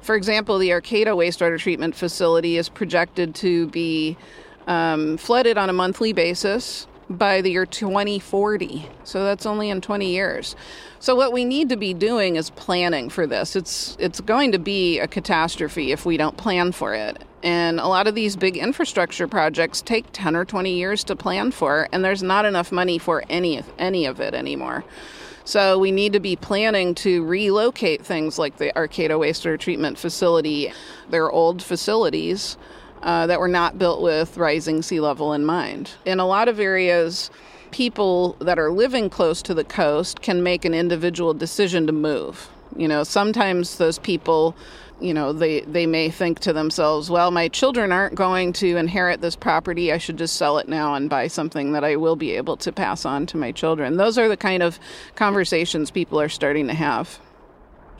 For 0.00 0.14
example, 0.14 0.58
the 0.58 0.72
Arcata 0.72 1.10
wastewater 1.10 1.58
treatment 1.58 1.96
facility 1.96 2.56
is 2.56 2.68
projected 2.68 3.34
to 3.36 3.66
be 3.68 4.16
um, 4.68 5.16
flooded 5.16 5.58
on 5.58 5.70
a 5.70 5.72
monthly 5.72 6.12
basis 6.12 6.86
by 7.18 7.40
the 7.40 7.50
year 7.50 7.66
2040. 7.66 8.88
So 9.04 9.24
that's 9.24 9.46
only 9.46 9.70
in 9.70 9.80
20 9.80 10.10
years. 10.10 10.56
So 10.98 11.14
what 11.14 11.32
we 11.32 11.44
need 11.44 11.68
to 11.70 11.76
be 11.76 11.94
doing 11.94 12.36
is 12.36 12.50
planning 12.50 13.08
for 13.08 13.26
this. 13.26 13.56
It's 13.56 13.96
it's 13.98 14.20
going 14.20 14.52
to 14.52 14.58
be 14.58 14.98
a 14.98 15.08
catastrophe 15.08 15.92
if 15.92 16.06
we 16.06 16.16
don't 16.16 16.36
plan 16.36 16.72
for 16.72 16.94
it. 16.94 17.22
And 17.42 17.80
a 17.80 17.88
lot 17.88 18.06
of 18.06 18.14
these 18.14 18.36
big 18.36 18.56
infrastructure 18.56 19.26
projects 19.26 19.82
take 19.82 20.06
10 20.12 20.36
or 20.36 20.44
20 20.44 20.72
years 20.72 21.02
to 21.04 21.16
plan 21.16 21.50
for 21.50 21.88
and 21.92 22.04
there's 22.04 22.22
not 22.22 22.44
enough 22.44 22.70
money 22.70 22.98
for 22.98 23.24
any 23.28 23.58
of 23.58 23.68
any 23.78 24.06
of 24.06 24.20
it 24.20 24.34
anymore. 24.34 24.84
So 25.44 25.76
we 25.78 25.90
need 25.90 26.12
to 26.12 26.20
be 26.20 26.36
planning 26.36 26.94
to 26.96 27.24
relocate 27.24 28.04
things 28.06 28.38
like 28.38 28.58
the 28.58 28.76
Arcata 28.76 29.14
wastewater 29.14 29.58
treatment 29.58 29.98
facility. 29.98 30.72
They're 31.10 31.30
old 31.30 31.62
facilities 31.62 32.56
uh, 33.02 33.26
that 33.26 33.40
were 33.40 33.48
not 33.48 33.78
built 33.78 34.00
with 34.00 34.36
rising 34.36 34.82
sea 34.82 35.00
level 35.00 35.32
in 35.32 35.44
mind. 35.44 35.90
In 36.04 36.20
a 36.20 36.26
lot 36.26 36.48
of 36.48 36.60
areas, 36.60 37.30
people 37.72 38.36
that 38.40 38.58
are 38.58 38.70
living 38.70 39.10
close 39.10 39.42
to 39.42 39.54
the 39.54 39.64
coast 39.64 40.22
can 40.22 40.42
make 40.42 40.64
an 40.64 40.74
individual 40.74 41.34
decision 41.34 41.86
to 41.86 41.92
move. 41.92 42.48
You 42.76 42.88
know, 42.88 43.02
sometimes 43.02 43.78
those 43.78 43.98
people, 43.98 44.54
you 45.00 45.12
know, 45.12 45.32
they, 45.32 45.60
they 45.62 45.86
may 45.86 46.10
think 46.10 46.38
to 46.40 46.52
themselves, 46.52 47.10
well, 47.10 47.30
my 47.30 47.48
children 47.48 47.92
aren't 47.92 48.14
going 48.14 48.52
to 48.54 48.76
inherit 48.76 49.20
this 49.20 49.36
property. 49.36 49.92
I 49.92 49.98
should 49.98 50.16
just 50.16 50.36
sell 50.36 50.58
it 50.58 50.68
now 50.68 50.94
and 50.94 51.10
buy 51.10 51.26
something 51.26 51.72
that 51.72 51.84
I 51.84 51.96
will 51.96 52.16
be 52.16 52.32
able 52.32 52.56
to 52.58 52.72
pass 52.72 53.04
on 53.04 53.26
to 53.26 53.36
my 53.36 53.52
children. 53.52 53.96
Those 53.96 54.16
are 54.16 54.28
the 54.28 54.36
kind 54.36 54.62
of 54.62 54.78
conversations 55.16 55.90
people 55.90 56.20
are 56.20 56.28
starting 56.28 56.68
to 56.68 56.74
have. 56.74 57.18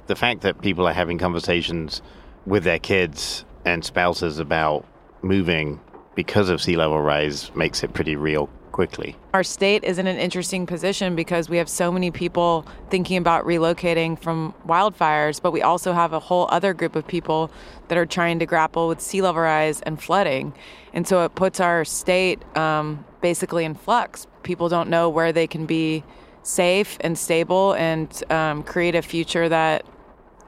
The 0.06 0.16
fact 0.16 0.42
that 0.42 0.60
people 0.60 0.86
are 0.86 0.92
having 0.92 1.18
conversations 1.18 2.02
with 2.46 2.64
their 2.64 2.78
kids 2.78 3.44
and 3.64 3.84
spouses 3.84 4.38
about 4.38 4.84
moving 5.22 5.80
because 6.14 6.48
of 6.48 6.60
sea 6.60 6.76
level 6.76 7.00
rise 7.00 7.54
makes 7.54 7.82
it 7.82 7.94
pretty 7.94 8.16
real 8.16 8.48
quickly. 8.72 9.16
Our 9.34 9.44
state 9.44 9.84
is 9.84 9.98
in 9.98 10.06
an 10.06 10.16
interesting 10.16 10.66
position 10.66 11.14
because 11.14 11.48
we 11.48 11.58
have 11.58 11.68
so 11.68 11.92
many 11.92 12.10
people 12.10 12.66
thinking 12.90 13.18
about 13.18 13.44
relocating 13.44 14.18
from 14.18 14.54
wildfires, 14.66 15.40
but 15.40 15.52
we 15.52 15.62
also 15.62 15.92
have 15.92 16.12
a 16.12 16.18
whole 16.18 16.48
other 16.50 16.74
group 16.74 16.96
of 16.96 17.06
people 17.06 17.50
that 17.88 17.98
are 17.98 18.06
trying 18.06 18.38
to 18.38 18.46
grapple 18.46 18.88
with 18.88 19.00
sea 19.00 19.22
level 19.22 19.42
rise 19.42 19.80
and 19.82 20.02
flooding. 20.02 20.54
And 20.92 21.06
so 21.06 21.24
it 21.24 21.34
puts 21.34 21.60
our 21.60 21.84
state 21.84 22.42
um, 22.56 23.04
basically 23.20 23.64
in 23.64 23.74
flux. 23.74 24.26
People 24.42 24.68
don't 24.68 24.88
know 24.88 25.08
where 25.08 25.32
they 25.32 25.46
can 25.46 25.66
be 25.66 26.02
safe 26.42 26.96
and 27.00 27.16
stable 27.16 27.74
and 27.74 28.24
um, 28.32 28.62
create 28.64 28.94
a 28.94 29.02
future 29.02 29.48
that 29.48 29.86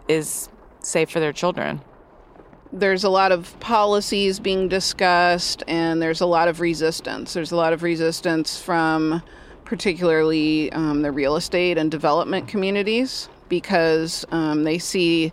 is 0.08 0.48
safe 0.80 1.08
for 1.08 1.20
their 1.20 1.32
children 1.32 1.80
there's 2.74 3.04
a 3.04 3.08
lot 3.08 3.30
of 3.30 3.58
policies 3.60 4.40
being 4.40 4.68
discussed 4.68 5.62
and 5.68 6.02
there's 6.02 6.20
a 6.20 6.26
lot 6.26 6.48
of 6.48 6.60
resistance. 6.60 7.32
There's 7.32 7.52
a 7.52 7.56
lot 7.56 7.72
of 7.72 7.84
resistance 7.84 8.60
from 8.60 9.22
particularly 9.64 10.72
um, 10.72 11.02
the 11.02 11.12
real 11.12 11.36
estate 11.36 11.78
and 11.78 11.88
development 11.88 12.48
communities 12.48 13.28
because 13.48 14.24
um, 14.32 14.64
they 14.64 14.78
see 14.78 15.32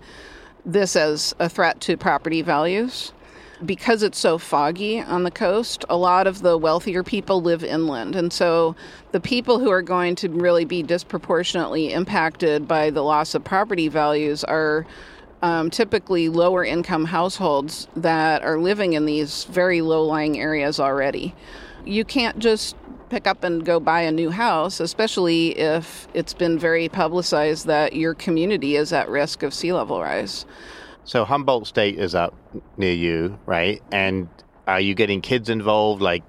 this 0.66 0.96
as 0.96 1.34
a 1.40 1.50
threat 1.50 1.82
to 1.82 1.98
property 1.98 2.44
values. 2.44 3.12
Because 3.66 4.02
it's 4.02 4.18
so 4.18 4.38
foggy 4.40 5.02
on 5.02 5.24
the 5.24 5.32
coast, 5.32 5.86
a 5.90 5.98
lot 5.98 6.26
of 6.26 6.42
the 6.42 6.58
wealthier 6.58 7.04
people 7.04 7.42
live 7.44 7.64
inland. 7.64 8.16
And 8.16 8.34
so 8.34 8.76
the 9.12 9.20
people 9.20 9.60
who 9.60 9.70
are 9.70 9.84
going 9.84 10.16
to 10.16 10.30
really 10.30 10.66
be 10.66 10.82
disproportionately 10.82 11.94
impacted 11.94 12.68
by 12.68 12.90
the 12.90 13.04
loss 13.04 13.36
of 13.36 13.44
property 13.44 13.88
values 13.88 14.44
are 14.44 14.86
um, 15.42 15.70
typically 15.70 16.30
lower 16.30 16.64
income 16.64 17.06
households 17.06 17.88
that 17.96 18.44
are 18.44 18.60
living 18.60 18.94
in 18.94 19.06
these 19.06 19.46
very 19.46 19.82
low 19.82 20.04
lying 20.04 20.40
areas 20.40 20.80
already. 20.80 21.34
You 21.86 22.06
can't 22.06 22.38
just 22.40 22.76
pick 23.10 23.28
up 23.28 23.44
and 23.44 23.66
go 23.66 23.80
buy 23.80 24.02
a 24.02 24.12
new 24.12 24.30
house, 24.30 24.80
especially 24.80 25.58
if 25.58 26.08
it's 26.14 26.34
been 26.34 26.58
very 26.58 26.88
publicized 26.88 27.66
that 27.68 27.94
your 27.94 28.14
community 28.14 28.76
is 28.76 28.94
at 28.94 29.10
risk 29.10 29.44
of 29.44 29.54
sea 29.54 29.74
level 29.74 30.02
rise. 30.02 30.46
So 31.04 31.26
Humboldt 31.26 31.68
State 31.68 31.98
is 31.98 32.16
up 32.16 32.34
near 32.78 32.94
you, 32.94 33.38
right? 33.46 33.82
And 33.92 34.30
are 34.68 34.80
you 34.80 34.94
getting 34.94 35.22
kids 35.22 35.50
involved? 35.50 36.02
Like 36.02 36.24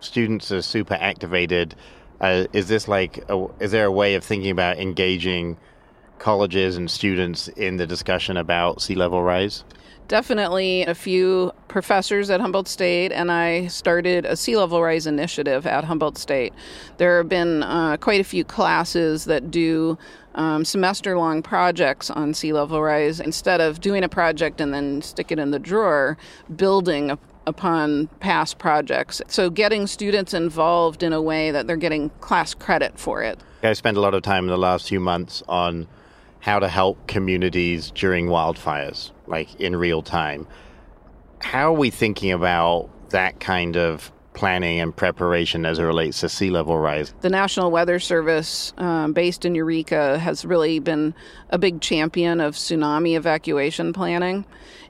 students 0.00 0.50
are 0.50 0.62
super 0.62 0.94
activated. 0.94 1.74
Uh, 2.20 2.46
is 2.52 2.68
this 2.68 2.88
like, 2.88 3.22
a, 3.28 3.46
is 3.60 3.70
there 3.70 3.84
a 3.84 3.92
way 3.92 4.14
of 4.14 4.24
thinking 4.24 4.50
about 4.50 4.78
engaging 4.78 5.58
colleges 6.18 6.76
and 6.76 6.90
students 6.90 7.48
in 7.48 7.76
the 7.76 7.86
discussion 7.86 8.36
about 8.36 8.80
sea 8.80 8.94
level 8.94 9.22
rise? 9.22 9.64
Definitely 10.06 10.82
a 10.82 10.94
few 10.94 11.52
professors 11.68 12.28
at 12.28 12.40
Humboldt 12.40 12.68
State, 12.68 13.10
and 13.10 13.32
I 13.32 13.68
started 13.68 14.26
a 14.26 14.36
sea 14.36 14.56
level 14.56 14.82
rise 14.82 15.06
initiative 15.06 15.66
at 15.66 15.84
Humboldt 15.84 16.18
State. 16.18 16.52
There 16.98 17.16
have 17.18 17.28
been 17.28 17.62
uh, 17.62 17.96
quite 17.96 18.20
a 18.20 18.24
few 18.24 18.44
classes 18.44 19.24
that 19.24 19.50
do 19.50 19.96
um, 20.34 20.64
semester 20.64 21.16
long 21.16 21.42
projects 21.42 22.10
on 22.10 22.34
sea 22.34 22.52
level 22.52 22.82
rise. 22.82 23.18
Instead 23.18 23.62
of 23.62 23.80
doing 23.80 24.04
a 24.04 24.08
project 24.08 24.60
and 24.60 24.74
then 24.74 25.00
stick 25.00 25.32
it 25.32 25.38
in 25.38 25.52
the 25.52 25.58
drawer, 25.58 26.18
building 26.54 27.10
a, 27.10 27.18
upon 27.46 28.08
past 28.20 28.58
projects. 28.58 29.22
So, 29.28 29.48
getting 29.48 29.86
students 29.86 30.34
involved 30.34 31.02
in 31.02 31.12
a 31.14 31.22
way 31.22 31.50
that 31.50 31.66
they're 31.66 31.76
getting 31.76 32.10
class 32.20 32.52
credit 32.52 32.98
for 32.98 33.22
it. 33.22 33.38
I 33.62 33.72
spent 33.72 33.96
a 33.96 34.00
lot 34.00 34.12
of 34.12 34.22
time 34.22 34.44
in 34.44 34.50
the 34.50 34.58
last 34.58 34.88
few 34.88 35.00
months 35.00 35.42
on 35.48 35.88
how 36.44 36.58
to 36.58 36.68
help 36.68 37.06
communities 37.06 37.90
during 37.92 38.26
wildfires, 38.26 39.12
like 39.26 39.58
in 39.58 39.74
real 39.74 40.02
time. 40.02 40.46
How 41.38 41.72
are 41.72 41.78
we 41.78 41.88
thinking 41.88 42.32
about 42.32 42.90
that 43.08 43.40
kind 43.40 43.78
of 43.78 44.12
planning 44.34 44.80
and 44.80 44.94
preparation 44.94 45.64
as 45.64 45.78
it 45.78 45.84
relates 45.84 46.20
to 46.20 46.28
sea 46.28 46.50
level 46.50 46.78
rise? 46.78 47.14
The 47.22 47.30
National 47.30 47.70
Weather 47.70 47.98
Service, 47.98 48.72
um, 48.76 49.12
based 49.12 49.44
in 49.44 49.54
Eureka, 49.54 50.18
has 50.18 50.44
really 50.44 50.78
been 50.78 51.14
a 51.50 51.58
big 51.58 51.80
champion 51.80 52.40
of 52.40 52.54
tsunami 52.54 53.16
evacuation 53.16 53.92
planning. 53.92 54.44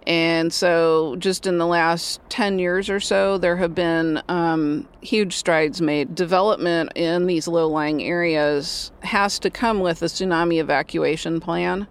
And 0.07 0.53
so, 0.53 1.17
just 1.17 1.47
in 1.47 1.57
the 1.57 1.67
last 1.67 2.21
10 2.29 2.59
years 2.59 2.91
or 2.91 3.01
so, 3.01 3.39
there 3.39 3.57
have 3.57 3.75
been 3.75 4.23
um, 4.29 4.87
huge 5.01 5.35
strides 5.35 5.81
made. 5.81 6.15
Development 6.15 6.93
in 6.95 7.27
these 7.27 7.49
low 7.49 7.69
lying 7.69 8.03
areas 8.03 8.93
has 9.03 9.39
to 9.39 9.51
come 9.51 9.81
with 9.81 10.03
a 10.03 10.07
tsunami 10.07 10.61
evacuation 10.61 11.41
plan. 11.41 11.87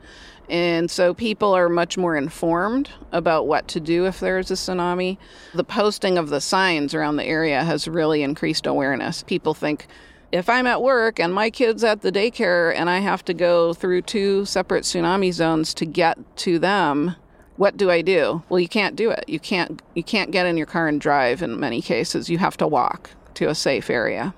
And 0.49 0.91
so 0.91 1.13
people 1.13 1.53
are 1.53 1.69
much 1.69 1.97
more 1.97 2.15
informed 2.15 2.89
about 3.11 3.47
what 3.47 3.67
to 3.69 3.79
do 3.79 4.05
if 4.05 4.19
there's 4.19 4.51
a 4.51 4.55
tsunami. 4.55 5.17
The 5.53 5.63
posting 5.63 6.17
of 6.17 6.29
the 6.29 6.41
signs 6.41 6.93
around 6.93 7.15
the 7.15 7.25
area 7.25 7.63
has 7.63 7.87
really 7.87 8.23
increased 8.23 8.67
awareness. 8.67 9.23
People 9.23 9.53
think, 9.53 9.87
if 10.31 10.49
I'm 10.49 10.67
at 10.67 10.81
work 10.81 11.19
and 11.19 11.33
my 11.33 11.49
kid's 11.49 11.83
at 11.83 12.01
the 12.01 12.11
daycare 12.11 12.73
and 12.75 12.89
I 12.89 12.99
have 12.99 13.23
to 13.25 13.33
go 13.33 13.73
through 13.73 14.01
two 14.01 14.45
separate 14.45 14.83
tsunami 14.83 15.31
zones 15.31 15.73
to 15.75 15.85
get 15.85 16.17
to 16.37 16.59
them, 16.59 17.15
what 17.55 17.77
do 17.77 17.91
I 17.91 18.01
do? 18.01 18.43
Well, 18.49 18.59
you 18.59 18.67
can't 18.67 18.95
do 18.95 19.11
it. 19.11 19.25
You 19.27 19.39
can't 19.39 19.81
you 19.93 20.03
can't 20.03 20.31
get 20.31 20.47
in 20.47 20.57
your 20.57 20.65
car 20.65 20.87
and 20.87 20.99
drive 20.99 21.43
in 21.43 21.59
many 21.59 21.81
cases. 21.81 22.29
You 22.29 22.39
have 22.39 22.57
to 22.57 22.67
walk 22.67 23.11
to 23.35 23.47
a 23.47 23.55
safe 23.55 23.91
area. 23.91 24.33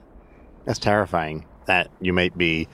That's 0.66 0.80
terrifying 0.80 1.46
that 1.66 1.90
you 2.02 2.12
might 2.12 2.38
be 2.38 2.68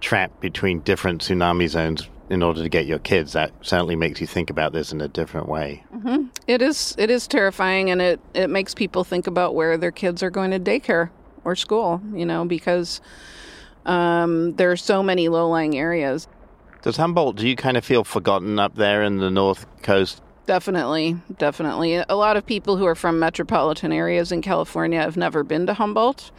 trapped 0.00 0.40
between 0.40 0.80
different 0.80 1.22
tsunami 1.22 1.68
zones 1.68 2.08
in 2.32 2.42
order 2.42 2.62
to 2.62 2.68
get 2.68 2.86
your 2.86 2.98
kids. 2.98 3.34
That 3.34 3.52
certainly 3.60 3.94
makes 3.94 4.20
you 4.20 4.26
think 4.26 4.48
about 4.48 4.72
this 4.72 4.90
in 4.90 5.00
a 5.02 5.08
different 5.08 5.48
way. 5.48 5.84
Mm-hmm. 5.94 6.28
It 6.46 6.62
is 6.62 6.94
it 6.98 7.10
is 7.10 7.28
terrifying 7.28 7.90
and 7.90 8.00
it 8.00 8.20
it 8.32 8.48
makes 8.48 8.74
people 8.74 9.04
think 9.04 9.26
about 9.26 9.54
where 9.54 9.76
their 9.76 9.92
kids 9.92 10.22
are 10.22 10.30
going 10.30 10.50
to 10.50 10.58
daycare 10.58 11.10
or 11.44 11.54
school, 11.54 12.00
you 12.14 12.24
know, 12.24 12.44
because 12.46 13.00
um, 13.84 14.54
there 14.54 14.70
are 14.70 14.76
so 14.76 15.02
many 15.02 15.28
low-lying 15.28 15.76
areas. 15.76 16.28
Does 16.82 16.96
Humboldt, 16.96 17.36
do 17.36 17.48
you 17.48 17.56
kind 17.56 17.76
of 17.76 17.84
feel 17.84 18.04
forgotten 18.04 18.58
up 18.58 18.76
there 18.76 19.02
in 19.02 19.18
the 19.18 19.30
North 19.30 19.66
Coast? 19.82 20.22
Definitely, 20.46 21.16
definitely. 21.38 21.96
A 21.96 22.14
lot 22.14 22.36
of 22.36 22.46
people 22.46 22.76
who 22.76 22.86
are 22.86 22.94
from 22.94 23.18
metropolitan 23.18 23.92
areas 23.92 24.32
in 24.32 24.40
California 24.42 25.00
have 25.00 25.16
never 25.16 25.44
been 25.44 25.66
to 25.66 25.74
Humboldt. 25.74 26.30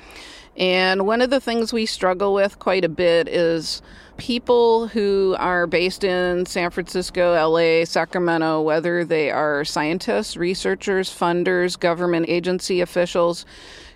And 0.55 1.07
one 1.07 1.21
of 1.21 1.29
the 1.29 1.39
things 1.39 1.73
we 1.73 1.85
struggle 1.85 2.33
with 2.33 2.59
quite 2.59 2.85
a 2.85 2.89
bit 2.89 3.27
is 3.27 3.81
people 4.17 4.87
who 4.87 5.35
are 5.39 5.65
based 5.65 6.03
in 6.03 6.45
San 6.45 6.69
Francisco, 6.69 7.33
LA, 7.33 7.85
Sacramento, 7.85 8.61
whether 8.61 9.03
they 9.03 9.31
are 9.31 9.65
scientists, 9.65 10.37
researchers, 10.37 11.09
funders, 11.09 11.79
government 11.79 12.27
agency 12.29 12.81
officials, 12.81 13.45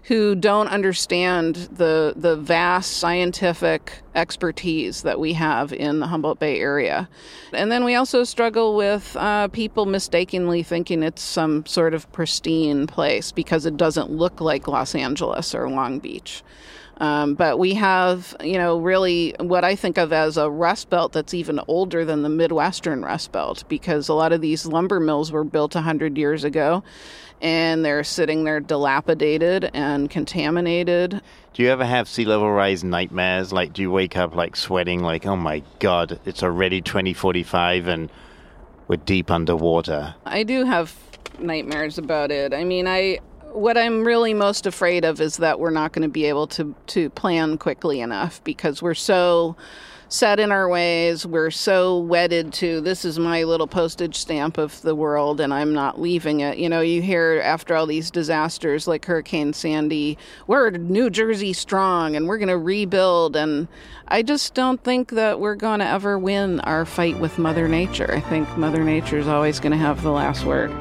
who 0.08 0.36
don't 0.36 0.70
understand 0.70 1.56
the 1.56 2.14
the 2.16 2.38
vast 2.38 2.94
scientific 2.98 3.92
expertise 4.16 5.02
that 5.02 5.20
we 5.20 5.34
have 5.34 5.74
in 5.74 6.00
the 6.00 6.08
Humboldt 6.08 6.40
Bay 6.40 6.60
area. 6.60 7.10
And 7.52 7.70
then 7.72 7.84
we 7.84 7.94
also 7.94 8.24
struggle 8.24 8.76
with 8.78 9.18
uh, 9.18 9.50
people 9.50 9.86
mistakenly 9.86 10.64
thinking 10.64 11.04
it's 11.04 11.22
some 11.22 11.66
sort 11.66 11.94
of 11.94 12.10
pristine 12.14 12.88
place 12.88 13.34
because 13.34 13.66
it 13.66 13.76
doesn't 13.76 14.10
look 14.10 14.40
like 14.40 14.68
Los 14.68 14.96
Angeles 14.96 15.54
or 15.54 15.70
Long 15.70 16.00
Beach. 16.00 16.42
Um, 17.00 17.36
but 17.36 17.60
we 17.60 17.76
have, 17.76 18.36
you 18.42 18.58
know, 18.58 18.80
really 18.80 19.36
what 19.40 19.64
I 19.64 19.76
think 19.76 19.98
of 19.98 20.12
as 20.12 20.38
a 20.38 20.50
rust 20.50 20.90
belt 20.90 21.12
that's 21.14 21.34
even 21.34 21.60
older 21.68 22.04
than 22.04 22.24
the 22.24 22.30
Midwestern 22.30 23.04
rust 23.04 23.32
belt 23.32 23.64
because 23.68 24.10
a 24.10 24.14
lot 24.14 24.34
of 24.34 24.42
these 24.42 24.66
lumber 24.66 25.00
mills 25.00 25.32
were 25.32 25.44
built 25.44 25.76
100 25.76 26.18
years 26.18 26.44
ago 26.44 26.84
and 27.42 27.86
they're 27.86 28.04
sitting 28.04 28.44
there 28.44 28.60
dilapidated 28.60 29.70
and 29.74 30.10
contaminated. 30.10 31.22
Do 31.54 31.64
you 31.64 31.70
ever 31.70 31.86
have 31.86 32.08
sea 32.08 32.26
level 32.26 32.52
rise 32.52 32.84
nightmares? 32.84 33.54
Like, 33.54 33.74
do 33.74 33.82
you 33.82 33.92
wake 33.92 34.18
up 34.18 34.36
like 34.36 34.56
sweating, 34.56 35.02
like, 35.02 35.26
oh 35.26 35.36
my 35.36 35.62
God, 35.80 36.20
it's 36.26 36.42
already 36.42 36.82
2045 36.82 37.88
and 37.88 38.12
we're 38.88 38.98
deep 38.98 39.30
underwater? 39.30 40.16
I 40.26 40.44
do 40.44 40.66
have 40.66 40.96
nightmares 41.40 41.98
about 41.98 42.32
it. 42.32 42.54
I 42.54 42.64
mean, 42.64 42.88
I 42.88 43.20
what 43.58 43.78
I'm 43.78 44.04
really 44.04 44.34
most 44.34 44.66
afraid 44.66 45.04
of 45.04 45.20
is 45.20 45.38
that 45.38 45.60
we're 45.60 45.72
not 45.72 45.92
going 45.92 46.04
to 46.04 46.10
be 46.10 46.26
able 46.26 46.48
to 46.48 46.76
to 46.88 47.10
plan 47.12 47.58
quickly 47.58 48.02
enough 48.02 48.44
because 48.44 48.82
we're 48.82 48.94
so 48.94 49.56
set 50.10 50.40
in 50.40 50.52
our 50.52 50.70
ways. 50.70 51.26
We're 51.26 51.52
so 51.52 52.00
wedded 52.00 52.54
to 52.54 52.82
this 52.82 53.04
is 53.04 53.20
my 53.20 53.44
little 53.44 53.68
postage 53.68 54.16
stamp 54.16 54.58
of 54.58 54.82
the 54.82 54.96
world 54.96 55.42
and 55.42 55.54
I'm 55.54 55.74
not 55.74 56.00
leaving 56.00 56.40
it. 56.40 56.58
You 56.58 56.70
know, 56.70 56.82
you 56.82 57.02
hear 57.02 57.42
after 57.44 57.76
all 57.76 57.86
these 57.86 58.10
disasters 58.10 58.88
like 58.88 59.06
Hurricane 59.06 59.54
Sandy, 59.54 60.18
we're 60.48 60.72
New 60.72 61.10
Jersey 61.10 61.54
strong 61.54 62.16
and 62.16 62.28
we're 62.28 62.38
going 62.38 62.48
to 62.48 62.58
rebuild. 62.58 63.36
And 63.36 63.68
I 64.08 64.24
just 64.24 64.54
don't 64.54 64.82
think 64.84 65.12
that 65.12 65.40
we're 65.40 65.56
going 65.56 65.80
to 65.80 65.88
ever 65.88 66.18
win 66.18 66.62
our 66.62 66.86
fight 66.86 67.20
with 67.20 67.38
Mother 67.38 67.68
Nature. 67.68 68.14
I 68.14 68.22
think 68.22 68.58
Mother 68.58 68.84
Nature 68.84 69.18
is 69.18 69.28
always 69.28 69.60
going 69.60 69.74
to 69.74 69.78
have 69.78 70.04
the 70.04 70.12
last 70.12 70.46
word. 70.46 70.72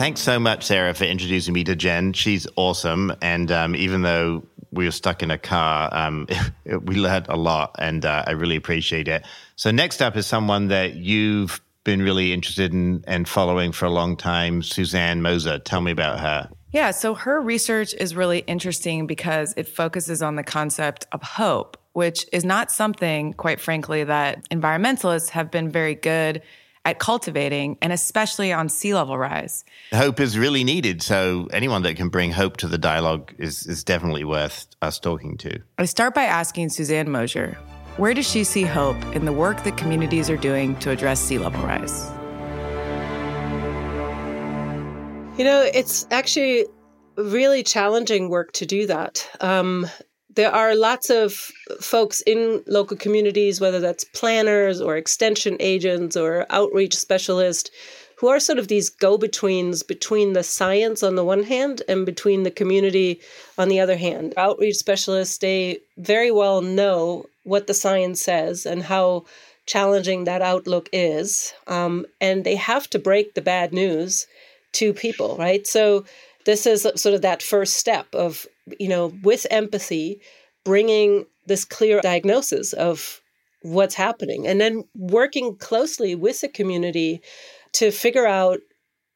Thanks 0.00 0.22
so 0.22 0.40
much, 0.40 0.64
Sarah, 0.64 0.94
for 0.94 1.04
introducing 1.04 1.52
me 1.52 1.62
to 1.64 1.76
Jen. 1.76 2.14
She's 2.14 2.46
awesome. 2.56 3.12
And 3.20 3.52
um, 3.52 3.76
even 3.76 4.00
though 4.00 4.46
we 4.70 4.86
were 4.86 4.92
stuck 4.92 5.22
in 5.22 5.30
a 5.30 5.36
car, 5.36 5.90
um, 5.92 6.26
we 6.64 6.94
learned 6.94 7.26
a 7.28 7.36
lot, 7.36 7.76
and 7.78 8.06
uh, 8.06 8.24
I 8.26 8.30
really 8.30 8.56
appreciate 8.56 9.08
it. 9.08 9.26
So, 9.56 9.70
next 9.70 10.00
up 10.00 10.16
is 10.16 10.26
someone 10.26 10.68
that 10.68 10.94
you've 10.94 11.60
been 11.84 12.00
really 12.00 12.32
interested 12.32 12.72
in 12.72 13.04
and 13.06 13.28
following 13.28 13.72
for 13.72 13.84
a 13.84 13.90
long 13.90 14.16
time, 14.16 14.62
Suzanne 14.62 15.20
Moser. 15.20 15.58
Tell 15.58 15.82
me 15.82 15.90
about 15.90 16.18
her. 16.18 16.48
Yeah, 16.72 16.92
so 16.92 17.12
her 17.12 17.38
research 17.38 17.92
is 17.92 18.16
really 18.16 18.38
interesting 18.38 19.06
because 19.06 19.52
it 19.58 19.68
focuses 19.68 20.22
on 20.22 20.36
the 20.36 20.42
concept 20.42 21.08
of 21.12 21.22
hope, 21.22 21.76
which 21.92 22.24
is 22.32 22.42
not 22.42 22.72
something, 22.72 23.34
quite 23.34 23.60
frankly, 23.60 24.04
that 24.04 24.48
environmentalists 24.48 25.28
have 25.28 25.50
been 25.50 25.68
very 25.68 25.94
good 25.94 26.40
at 26.84 26.98
cultivating 26.98 27.76
and 27.82 27.92
especially 27.92 28.52
on 28.52 28.68
sea 28.68 28.94
level 28.94 29.18
rise. 29.18 29.64
Hope 29.92 30.20
is 30.20 30.38
really 30.38 30.64
needed. 30.64 31.02
So 31.02 31.48
anyone 31.52 31.82
that 31.82 31.96
can 31.96 32.08
bring 32.08 32.32
hope 32.32 32.56
to 32.58 32.68
the 32.68 32.78
dialogue 32.78 33.34
is, 33.38 33.66
is 33.66 33.84
definitely 33.84 34.24
worth 34.24 34.66
us 34.80 34.98
talking 34.98 35.36
to. 35.38 35.60
I 35.78 35.84
start 35.84 36.14
by 36.14 36.24
asking 36.24 36.70
Suzanne 36.70 37.10
Moser, 37.10 37.58
where 37.96 38.14
does 38.14 38.28
she 38.28 38.44
see 38.44 38.62
hope 38.62 38.96
in 39.14 39.24
the 39.24 39.32
work 39.32 39.62
that 39.64 39.76
communities 39.76 40.30
are 40.30 40.36
doing 40.36 40.76
to 40.76 40.90
address 40.90 41.20
sea 41.20 41.38
level 41.38 41.60
rise? 41.62 42.10
You 45.38 45.44
know, 45.44 45.62
it's 45.74 46.06
actually 46.10 46.66
really 47.16 47.62
challenging 47.62 48.28
work 48.28 48.52
to 48.52 48.66
do 48.66 48.86
that. 48.86 49.28
Um, 49.40 49.86
there 50.36 50.52
are 50.52 50.74
lots 50.74 51.10
of 51.10 51.32
folks 51.80 52.20
in 52.22 52.62
local 52.66 52.96
communities, 52.96 53.60
whether 53.60 53.80
that's 53.80 54.04
planners 54.04 54.80
or 54.80 54.96
extension 54.96 55.56
agents 55.60 56.16
or 56.16 56.46
outreach 56.50 56.96
specialists, 56.96 57.70
who 58.16 58.28
are 58.28 58.38
sort 58.38 58.58
of 58.58 58.68
these 58.68 58.90
go 58.90 59.16
betweens 59.16 59.82
between 59.82 60.34
the 60.34 60.42
science 60.42 61.02
on 61.02 61.14
the 61.14 61.24
one 61.24 61.42
hand 61.42 61.82
and 61.88 62.04
between 62.04 62.42
the 62.42 62.50
community 62.50 63.18
on 63.56 63.68
the 63.68 63.80
other 63.80 63.96
hand. 63.96 64.34
Outreach 64.36 64.76
specialists, 64.76 65.38
they 65.38 65.78
very 65.96 66.30
well 66.30 66.60
know 66.60 67.24
what 67.44 67.66
the 67.66 67.74
science 67.74 68.20
says 68.20 68.66
and 68.66 68.82
how 68.82 69.24
challenging 69.64 70.24
that 70.24 70.42
outlook 70.42 70.88
is. 70.92 71.54
Um, 71.66 72.04
and 72.20 72.44
they 72.44 72.56
have 72.56 72.90
to 72.90 72.98
break 72.98 73.34
the 73.34 73.40
bad 73.40 73.72
news 73.72 74.26
to 74.72 74.92
people, 74.92 75.36
right? 75.38 75.66
So, 75.66 76.04
this 76.46 76.66
is 76.66 76.86
sort 76.96 77.14
of 77.14 77.22
that 77.22 77.42
first 77.42 77.76
step 77.76 78.06
of 78.14 78.46
you 78.78 78.88
know, 78.88 79.12
with 79.22 79.46
empathy, 79.50 80.20
bringing 80.64 81.26
this 81.46 81.64
clear 81.64 82.00
diagnosis 82.00 82.72
of 82.74 83.20
what's 83.62 83.94
happening 83.94 84.46
and 84.46 84.60
then 84.60 84.84
working 84.94 85.56
closely 85.56 86.14
with 86.14 86.40
the 86.40 86.48
community 86.48 87.20
to 87.72 87.90
figure 87.90 88.26
out 88.26 88.60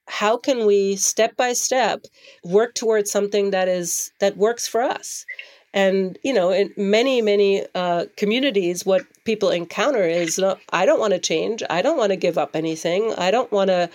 how 0.07 0.37
can 0.37 0.67
we 0.67 0.97
step 0.97 1.35
by 1.37 1.55
step 1.55 2.05
work 2.45 2.75
towards 2.75 3.11
something 3.11 3.51
that 3.53 3.69
is 3.69 4.13
that 4.21 4.37
works 4.37 4.69
for 4.69 4.83
us. 4.83 5.25
And 5.73 6.19
you 6.23 6.33
know 6.33 6.51
in 6.51 6.73
many 6.77 7.23
many 7.23 7.65
uh, 7.75 8.05
communities 8.17 8.85
what 8.85 9.07
people 9.25 9.51
encounter 9.51 10.05
is 10.05 10.39
no, 10.39 10.57
i 10.73 10.85
don't 10.85 11.01
want 11.01 11.15
to 11.15 11.19
change. 11.19 11.63
I 11.71 11.81
don't 11.81 11.97
want 11.97 12.11
to 12.11 12.17
give 12.17 12.37
up 12.37 12.55
anything. 12.55 13.15
I 13.17 13.31
don't 13.31 13.51
want 13.51 13.69
to 13.69 13.89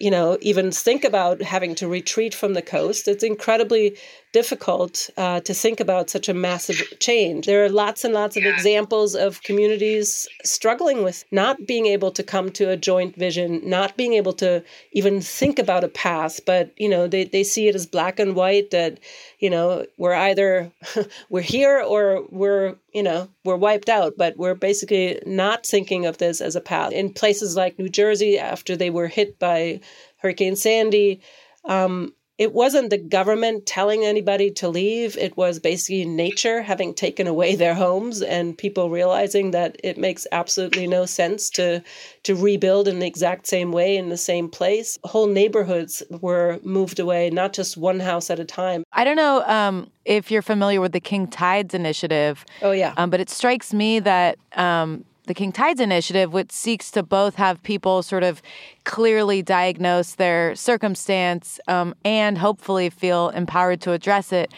you 0.00 0.10
know, 0.10 0.38
even 0.40 0.72
think 0.72 1.04
about 1.04 1.42
having 1.42 1.74
to 1.74 1.86
retreat 1.86 2.34
from 2.34 2.54
the 2.54 2.62
coast. 2.62 3.06
It's 3.06 3.22
incredibly 3.22 3.96
difficult 4.32 5.10
uh, 5.16 5.40
to 5.40 5.52
think 5.52 5.80
about 5.80 6.08
such 6.08 6.28
a 6.28 6.34
massive 6.34 6.82
change. 7.00 7.46
There 7.46 7.64
are 7.64 7.68
lots 7.68 8.04
and 8.04 8.14
lots 8.14 8.36
of 8.36 8.44
examples 8.44 9.14
of 9.14 9.42
communities 9.42 10.28
struggling 10.44 11.02
with 11.02 11.24
not 11.32 11.66
being 11.66 11.86
able 11.86 12.12
to 12.12 12.22
come 12.22 12.50
to 12.52 12.70
a 12.70 12.76
joint 12.76 13.16
vision, 13.16 13.60
not 13.68 13.96
being 13.96 14.14
able 14.14 14.32
to 14.34 14.62
even 14.92 15.20
think 15.20 15.58
about 15.58 15.84
a 15.84 15.88
path, 15.88 16.40
but, 16.46 16.72
you 16.78 16.88
know, 16.88 17.06
they, 17.06 17.24
they 17.24 17.42
see 17.42 17.68
it 17.68 17.74
as 17.74 17.86
black 17.86 18.18
and 18.18 18.34
white 18.36 18.70
that, 18.70 19.00
you 19.38 19.50
know, 19.50 19.84
we're 19.98 20.14
either 20.14 20.70
we're 21.28 21.40
here 21.42 21.82
or 21.82 22.24
we're, 22.30 22.76
you 22.94 23.02
know, 23.02 23.28
we're 23.44 23.56
wiped 23.56 23.88
out, 23.88 24.14
but 24.16 24.36
we're 24.36 24.54
basically 24.54 25.20
not 25.26 25.66
thinking 25.66 26.06
of 26.06 26.18
this 26.18 26.40
as 26.40 26.56
a 26.56 26.60
path. 26.60 26.92
In 26.92 27.12
places 27.12 27.56
like 27.56 27.78
New 27.78 27.88
Jersey, 27.88 28.38
after 28.38 28.76
they 28.76 28.90
were 28.90 29.08
hit 29.08 29.38
by 29.38 29.80
Hurricane 30.20 30.56
Sandy, 30.56 31.20
um, 31.64 32.14
it 32.40 32.54
wasn't 32.54 32.88
the 32.88 32.96
government 32.96 33.66
telling 33.66 34.02
anybody 34.02 34.50
to 34.52 34.68
leave. 34.70 35.14
It 35.18 35.36
was 35.36 35.58
basically 35.58 36.06
nature 36.06 36.62
having 36.62 36.94
taken 36.94 37.26
away 37.26 37.54
their 37.54 37.74
homes 37.74 38.22
and 38.22 38.56
people 38.56 38.88
realizing 38.88 39.50
that 39.50 39.76
it 39.84 39.98
makes 39.98 40.26
absolutely 40.32 40.86
no 40.86 41.04
sense 41.04 41.50
to 41.50 41.82
to 42.22 42.34
rebuild 42.34 42.88
in 42.88 42.98
the 42.98 43.06
exact 43.06 43.46
same 43.46 43.72
way 43.72 43.94
in 43.94 44.08
the 44.08 44.16
same 44.16 44.48
place. 44.48 44.98
Whole 45.04 45.26
neighborhoods 45.26 46.02
were 46.22 46.58
moved 46.62 46.98
away, 46.98 47.28
not 47.28 47.52
just 47.52 47.76
one 47.76 48.00
house 48.00 48.30
at 48.30 48.40
a 48.40 48.46
time. 48.46 48.84
I 48.90 49.04
don't 49.04 49.16
know 49.16 49.44
um, 49.44 49.90
if 50.06 50.30
you're 50.30 50.40
familiar 50.40 50.80
with 50.80 50.92
the 50.92 51.00
King 51.00 51.26
Tides 51.26 51.74
initiative. 51.74 52.46
Oh 52.62 52.72
yeah, 52.72 52.94
um, 52.96 53.10
but 53.10 53.20
it 53.20 53.28
strikes 53.28 53.74
me 53.74 54.00
that 54.00 54.38
um, 54.54 55.04
the 55.30 55.34
King 55.34 55.52
Tides 55.52 55.78
Initiative, 55.78 56.32
which 56.32 56.50
seeks 56.50 56.90
to 56.90 57.04
both 57.04 57.36
have 57.36 57.62
people 57.62 58.02
sort 58.02 58.24
of 58.24 58.42
clearly 58.82 59.42
diagnose 59.42 60.16
their 60.16 60.56
circumstance 60.56 61.60
um, 61.68 61.94
and 62.04 62.36
hopefully 62.36 62.90
feel 62.90 63.28
empowered 63.28 63.80
to 63.82 63.92
address 63.92 64.32
it. 64.32 64.52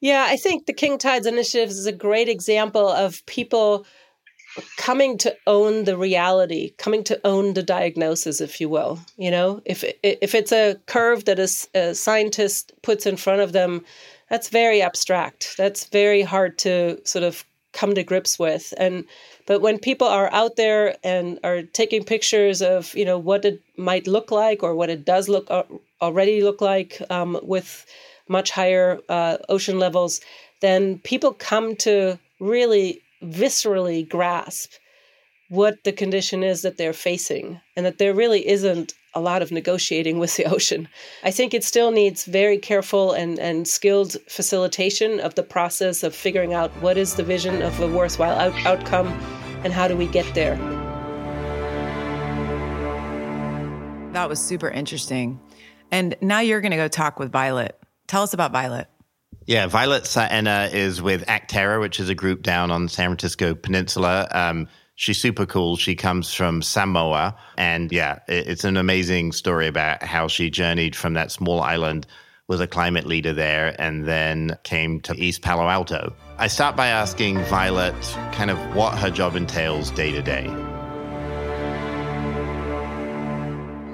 Yeah, 0.00 0.26
I 0.28 0.36
think 0.36 0.66
the 0.66 0.72
King 0.72 0.98
Tides 0.98 1.24
Initiative 1.24 1.68
is 1.68 1.86
a 1.86 1.92
great 1.92 2.28
example 2.28 2.88
of 2.88 3.24
people 3.26 3.86
coming 4.76 5.18
to 5.18 5.36
own 5.46 5.84
the 5.84 5.96
reality, 5.96 6.72
coming 6.78 7.04
to 7.04 7.20
own 7.24 7.54
the 7.54 7.62
diagnosis, 7.62 8.40
if 8.40 8.60
you 8.60 8.68
will. 8.68 8.98
You 9.18 9.30
know, 9.30 9.60
if 9.64 9.84
if 10.02 10.34
it's 10.34 10.50
a 10.50 10.74
curve 10.86 11.26
that 11.26 11.38
a, 11.38 11.78
a 11.78 11.94
scientist 11.94 12.72
puts 12.82 13.06
in 13.06 13.16
front 13.16 13.40
of 13.40 13.52
them, 13.52 13.84
that's 14.28 14.48
very 14.48 14.82
abstract. 14.82 15.54
That's 15.56 15.84
very 15.84 16.22
hard 16.22 16.58
to 16.58 17.00
sort 17.04 17.22
of 17.22 17.44
come 17.78 17.94
to 17.94 18.02
grips 18.02 18.38
with. 18.38 18.74
And 18.76 19.04
but 19.46 19.60
when 19.60 19.78
people 19.78 20.08
are 20.08 20.30
out 20.32 20.56
there 20.56 20.96
and 21.04 21.38
are 21.44 21.62
taking 21.62 22.02
pictures 22.04 22.60
of 22.60 22.94
you 22.94 23.04
know 23.04 23.18
what 23.18 23.44
it 23.44 23.62
might 23.76 24.06
look 24.06 24.30
like 24.30 24.62
or 24.62 24.74
what 24.74 24.90
it 24.90 25.04
does 25.04 25.28
look 25.28 25.46
uh, 25.50 25.62
already 26.02 26.42
look 26.42 26.60
like 26.60 27.00
um, 27.10 27.38
with 27.42 27.86
much 28.28 28.50
higher 28.50 28.98
uh, 29.08 29.36
ocean 29.48 29.78
levels, 29.78 30.20
then 30.60 30.98
people 30.98 31.32
come 31.32 31.76
to 31.76 32.18
really 32.40 33.00
viscerally 33.22 34.08
grasp 34.08 34.72
what 35.48 35.82
the 35.84 35.92
condition 35.92 36.42
is 36.42 36.62
that 36.62 36.76
they're 36.76 36.92
facing 36.92 37.60
and 37.74 37.86
that 37.86 37.98
there 37.98 38.14
really 38.14 38.46
isn't 38.46 38.92
a 39.18 39.20
lot 39.20 39.42
of 39.42 39.50
negotiating 39.50 40.18
with 40.18 40.36
the 40.36 40.44
ocean. 40.54 40.88
I 41.24 41.30
think 41.30 41.52
it 41.52 41.64
still 41.64 41.90
needs 41.90 42.24
very 42.24 42.56
careful 42.56 43.12
and, 43.12 43.38
and 43.38 43.66
skilled 43.66 44.16
facilitation 44.28 45.20
of 45.20 45.34
the 45.34 45.42
process 45.42 46.02
of 46.02 46.14
figuring 46.14 46.54
out 46.54 46.70
what 46.80 46.96
is 46.96 47.14
the 47.14 47.24
vision 47.24 47.62
of 47.62 47.78
a 47.80 47.88
worthwhile 47.88 48.38
out- 48.38 48.66
outcome 48.66 49.08
and 49.64 49.72
how 49.72 49.88
do 49.88 49.96
we 49.96 50.06
get 50.06 50.32
there. 50.34 50.56
That 54.12 54.28
was 54.28 54.40
super 54.40 54.68
interesting. 54.68 55.40
And 55.90 56.16
now 56.20 56.40
you're 56.40 56.60
going 56.60 56.70
to 56.70 56.76
go 56.76 56.88
talk 56.88 57.18
with 57.18 57.32
Violet. 57.32 57.78
Tell 58.06 58.22
us 58.22 58.32
about 58.32 58.52
Violet. 58.52 58.88
Yeah, 59.46 59.66
Violet 59.66 60.04
Saena 60.04 60.72
is 60.72 61.00
with 61.00 61.24
Acterra, 61.26 61.80
which 61.80 62.00
is 62.00 62.08
a 62.08 62.14
group 62.14 62.42
down 62.42 62.70
on 62.70 62.88
San 62.88 63.08
Francisco 63.08 63.54
Peninsula. 63.54 64.28
Um, 64.30 64.68
she's 64.98 65.16
super 65.16 65.46
cool. 65.46 65.76
She 65.76 65.94
comes 65.94 66.34
from 66.34 66.60
Samoa. 66.60 67.34
And 67.56 67.90
yeah, 67.90 68.18
it's 68.26 68.64
an 68.64 68.76
amazing 68.76 69.32
story 69.32 69.68
about 69.68 70.02
how 70.02 70.26
she 70.28 70.50
journeyed 70.50 70.94
from 70.94 71.14
that 71.14 71.30
small 71.30 71.62
island, 71.62 72.06
was 72.48 72.60
a 72.60 72.66
climate 72.66 73.06
leader 73.06 73.32
there, 73.32 73.80
and 73.80 74.06
then 74.06 74.58
came 74.64 75.00
to 75.02 75.14
East 75.14 75.40
Palo 75.40 75.68
Alto. 75.68 76.12
I 76.38 76.48
start 76.48 76.76
by 76.76 76.88
asking 76.88 77.42
Violet 77.44 77.94
kind 78.32 78.50
of 78.50 78.58
what 78.74 78.98
her 78.98 79.10
job 79.10 79.36
entails 79.36 79.90
day 79.92 80.10
to 80.10 80.20
day. 80.20 80.46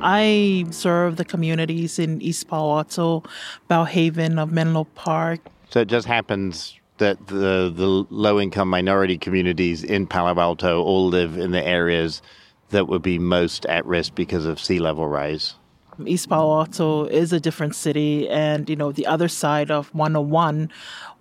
I 0.06 0.64
serve 0.70 1.16
the 1.16 1.24
communities 1.24 1.98
in 1.98 2.20
East 2.22 2.48
Palo 2.48 2.78
Alto, 2.78 3.24
Belle 3.68 3.84
Haven, 3.84 4.38
of 4.38 4.52
Menlo 4.52 4.84
Park. 4.94 5.40
So 5.70 5.80
it 5.80 5.88
just 5.88 6.06
happens 6.06 6.78
that 6.98 7.26
the 7.26 7.72
the 7.74 8.06
low 8.10 8.40
income 8.40 8.68
minority 8.68 9.18
communities 9.18 9.82
in 9.82 10.06
Palo 10.06 10.38
Alto 10.40 10.82
all 10.82 11.06
live 11.06 11.36
in 11.36 11.50
the 11.50 11.64
areas 11.64 12.22
that 12.70 12.88
would 12.88 13.02
be 13.02 13.18
most 13.18 13.66
at 13.66 13.84
risk 13.86 14.14
because 14.14 14.46
of 14.46 14.60
sea 14.60 14.78
level 14.78 15.06
rise. 15.06 15.54
East 16.06 16.28
Palo 16.28 16.58
Alto 16.58 17.04
is 17.04 17.32
a 17.32 17.38
different 17.38 17.74
city, 17.74 18.28
and 18.28 18.68
you 18.68 18.76
know 18.76 18.92
the 18.92 19.06
other 19.06 19.28
side 19.28 19.70
of 19.70 19.94
101, 19.94 20.70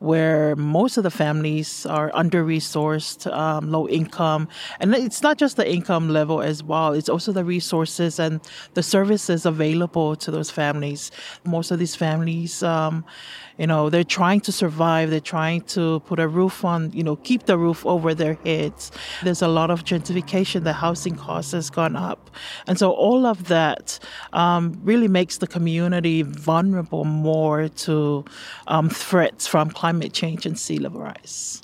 where 0.04 0.54
most 0.58 0.98
of 0.98 1.04
the 1.04 1.10
families 1.10 1.86
are 1.86 2.12
under 2.14 2.44
resourced, 2.44 3.32
um, 3.32 3.72
low 3.72 3.88
income, 3.88 4.50
and 4.82 4.94
it's 4.94 5.22
not 5.22 5.38
just 5.38 5.56
the 5.56 5.72
income 5.72 6.10
level 6.10 6.42
as 6.42 6.62
well; 6.62 6.92
it's 6.92 7.08
also 7.08 7.32
the 7.32 7.46
resources 7.46 8.20
and 8.20 8.42
the 8.74 8.84
services 8.84 9.46
available 9.46 10.18
to 10.18 10.30
those 10.30 10.52
families. 10.52 11.10
Most 11.46 11.72
of 11.72 11.80
these 11.80 11.96
families. 11.96 12.62
Um, 12.62 13.06
you 13.58 13.68
know 13.68 13.90
they're 13.90 14.04
trying 14.04 14.40
to 14.40 14.52
survive 14.52 15.10
they're 15.10 15.20
trying 15.20 15.62
to 15.62 16.00
put 16.02 16.20
a 16.20 16.28
roof 16.28 16.66
on 16.66 16.92
you 16.92 17.04
know 17.04 17.16
keep 17.18 17.46
the 17.46 17.58
roof 17.58 17.86
over 17.86 18.14
their 18.16 18.34
heads 18.46 18.92
there's 19.24 19.42
a 19.42 19.48
lot 19.48 19.70
of 19.70 19.84
gentrification 19.84 20.64
the 20.64 20.74
housing 20.74 21.16
cost 21.16 21.52
has 21.52 21.70
gone 21.70 21.96
up 21.96 22.32
and 22.68 22.80
so 22.80 22.92
all 22.92 23.26
of 23.26 23.48
that 23.48 24.00
um, 24.34 24.80
really 24.84 25.08
makes 25.08 25.38
the 25.38 25.48
community 25.48 26.24
vulnerable 26.24 27.06
more 27.06 27.68
to 27.70 28.26
um, 28.68 28.90
threats 28.90 29.46
from 29.46 29.70
climate 29.70 29.93
change 30.14 30.46
and 30.46 30.58
sea 30.58 30.78
level 30.78 31.02
rise. 31.02 31.62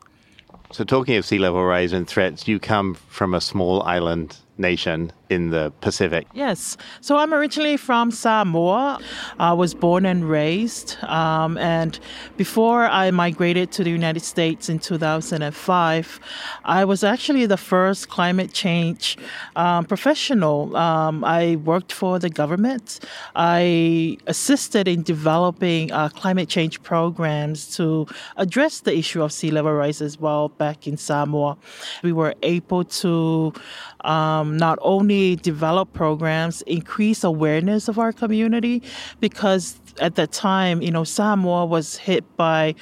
So 0.71 0.83
talking 0.83 1.15
of 1.15 1.25
sea 1.25 1.39
level 1.39 1.63
rise 1.63 1.93
and 1.93 2.07
threats 2.07 2.47
you 2.47 2.59
come 2.59 2.93
from 2.93 3.33
a 3.33 3.41
small 3.41 3.81
island 3.83 4.37
nation 4.57 5.11
in 5.29 5.51
the 5.51 5.71
Pacific. 5.81 6.27
Yes. 6.33 6.75
So 7.01 7.17
I'm 7.17 7.33
originally 7.33 7.77
from 7.77 8.11
Samoa. 8.11 8.99
I 9.39 9.53
was 9.53 9.73
born 9.73 10.05
and 10.05 10.27
raised. 10.27 10.97
Um, 11.03 11.57
and 11.57 11.99
before 12.35 12.85
I 12.85 13.11
migrated 13.11 13.71
to 13.73 13.83
the 13.83 13.91
United 13.91 14.21
States 14.21 14.69
in 14.69 14.79
2005, 14.79 16.19
I 16.65 16.83
was 16.83 17.03
actually 17.03 17.45
the 17.45 17.57
first 17.57 18.09
climate 18.09 18.53
change 18.53 19.17
um, 19.55 19.85
professional. 19.85 20.75
Um, 20.75 21.23
I 21.23 21.57
worked 21.57 21.91
for 21.91 22.17
the 22.17 22.29
government. 22.29 22.99
I 23.35 24.17
assisted 24.25 24.87
in 24.87 25.03
developing 25.03 25.91
uh, 25.91 26.09
climate 26.09 26.49
change 26.49 26.81
programs 26.81 27.75
to 27.77 28.07
address 28.37 28.79
the 28.81 28.97
issue 28.97 29.21
of 29.21 29.31
sea 29.31 29.51
level 29.51 29.73
rise 29.73 30.01
as 30.01 30.19
well 30.19 30.49
back 30.49 30.87
in 30.87 30.97
Samoa. 30.97 31.57
We 32.03 32.13
were 32.13 32.33
able 32.41 32.83
to 33.03 33.53
um, 34.01 34.57
not 34.57 34.79
only 34.81 35.18
develop 35.41 35.93
programs, 35.93 36.61
increase 36.63 37.23
awareness 37.23 37.87
of 37.87 37.99
our 37.99 38.11
community, 38.11 38.81
because 39.19 39.79
at 39.99 40.15
that 40.15 40.31
time, 40.31 40.81
you 40.81 40.91
know, 40.91 41.03
Samoa 41.03 41.65
was 41.65 41.97
hit 41.97 42.23
by 42.37 42.75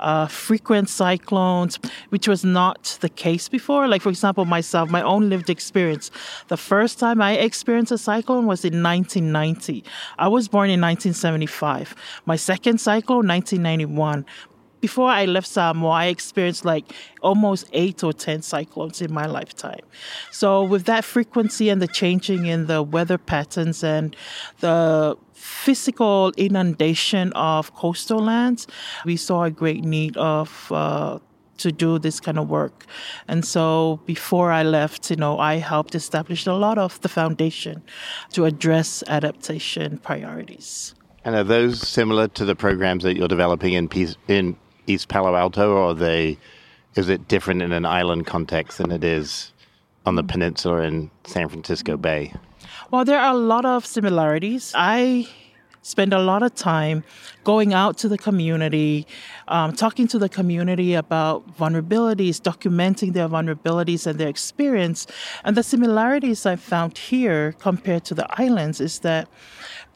uh, 0.00 0.26
frequent 0.26 0.88
cyclones, 0.88 1.78
which 2.10 2.26
was 2.28 2.44
not 2.44 2.98
the 3.00 3.08
case 3.08 3.48
before. 3.48 3.88
Like, 3.88 4.02
for 4.02 4.10
example, 4.10 4.44
myself, 4.44 4.90
my 4.90 5.02
own 5.02 5.28
lived 5.28 5.48
experience. 5.50 6.10
The 6.48 6.56
first 6.56 6.98
time 6.98 7.20
I 7.20 7.32
experienced 7.32 7.92
a 7.92 7.98
cyclone 7.98 8.46
was 8.46 8.64
in 8.64 8.82
1990. 8.82 9.84
I 10.18 10.28
was 10.28 10.48
born 10.48 10.70
in 10.70 10.80
1975. 10.80 11.94
My 12.26 12.36
second 12.36 12.78
cyclone, 12.78 13.26
1991 13.26 14.26
before 14.84 15.08
I 15.08 15.24
left 15.24 15.46
Samoa, 15.46 15.92
I 15.92 16.06
experienced 16.08 16.62
like 16.66 16.92
almost 17.22 17.64
eight 17.72 18.04
or 18.04 18.12
10 18.12 18.42
cyclones 18.42 19.00
in 19.00 19.10
my 19.10 19.24
lifetime. 19.24 19.84
So, 20.30 20.62
with 20.62 20.84
that 20.84 21.04
frequency 21.04 21.70
and 21.70 21.80
the 21.80 21.88
changing 21.88 22.44
in 22.44 22.66
the 22.66 22.82
weather 22.82 23.16
patterns 23.16 23.82
and 23.82 24.14
the 24.60 25.16
physical 25.32 26.32
inundation 26.36 27.32
of 27.32 27.74
coastal 27.74 28.20
lands, 28.20 28.66
we 29.06 29.16
saw 29.16 29.44
a 29.44 29.50
great 29.50 29.84
need 29.84 30.18
of. 30.18 30.70
Uh, 30.70 31.18
to 31.56 31.70
do 31.70 32.00
this 32.00 32.18
kind 32.18 32.36
of 32.36 32.48
work. 32.48 32.84
And 33.28 33.44
so 33.44 34.00
before 34.06 34.50
I 34.50 34.64
left, 34.64 35.08
you 35.08 35.14
know, 35.14 35.38
I 35.38 35.58
helped 35.58 35.94
establish 35.94 36.48
a 36.48 36.52
lot 36.52 36.78
of 36.78 37.00
the 37.02 37.08
foundation 37.08 37.84
to 38.32 38.44
address 38.44 39.04
adaptation 39.06 39.98
priorities. 39.98 40.96
And 41.24 41.36
are 41.36 41.44
those 41.44 41.80
similar 41.80 42.26
to 42.28 42.44
the 42.44 42.56
programs 42.56 43.04
that 43.04 43.16
you're 43.16 43.28
developing 43.28 43.74
in 43.74 43.88
in 44.26 44.56
East 44.86 45.08
Palo 45.08 45.34
Alto, 45.34 45.72
or 45.72 45.94
they 45.94 46.38
is 46.94 47.08
it 47.08 47.26
different 47.26 47.62
in 47.62 47.72
an 47.72 47.84
island 47.84 48.26
context 48.26 48.78
than 48.78 48.92
it 48.92 49.02
is 49.02 49.52
on 50.06 50.14
the 50.14 50.22
peninsula 50.22 50.82
in 50.82 51.10
San 51.24 51.48
Francisco 51.48 51.96
Bay? 51.96 52.32
Well, 52.90 53.04
there 53.04 53.18
are 53.18 53.32
a 53.32 53.36
lot 53.36 53.64
of 53.64 53.84
similarities. 53.84 54.72
I 54.76 55.26
spend 55.82 56.14
a 56.14 56.18
lot 56.18 56.42
of 56.42 56.54
time 56.54 57.04
going 57.44 57.74
out 57.74 57.98
to 57.98 58.08
the 58.08 58.16
community, 58.16 59.06
um, 59.48 59.74
talking 59.76 60.08
to 60.08 60.18
the 60.18 60.28
community 60.28 60.94
about 60.94 61.56
vulnerabilities, 61.58 62.40
documenting 62.40 63.12
their 63.12 63.28
vulnerabilities 63.28 64.06
and 64.06 64.18
their 64.18 64.28
experience. 64.28 65.06
And 65.44 65.56
the 65.56 65.62
similarities 65.62 66.46
I 66.46 66.56
found 66.56 66.96
here 66.96 67.52
compared 67.58 68.04
to 68.06 68.14
the 68.14 68.26
islands 68.40 68.80
is 68.80 69.00
that 69.00 69.28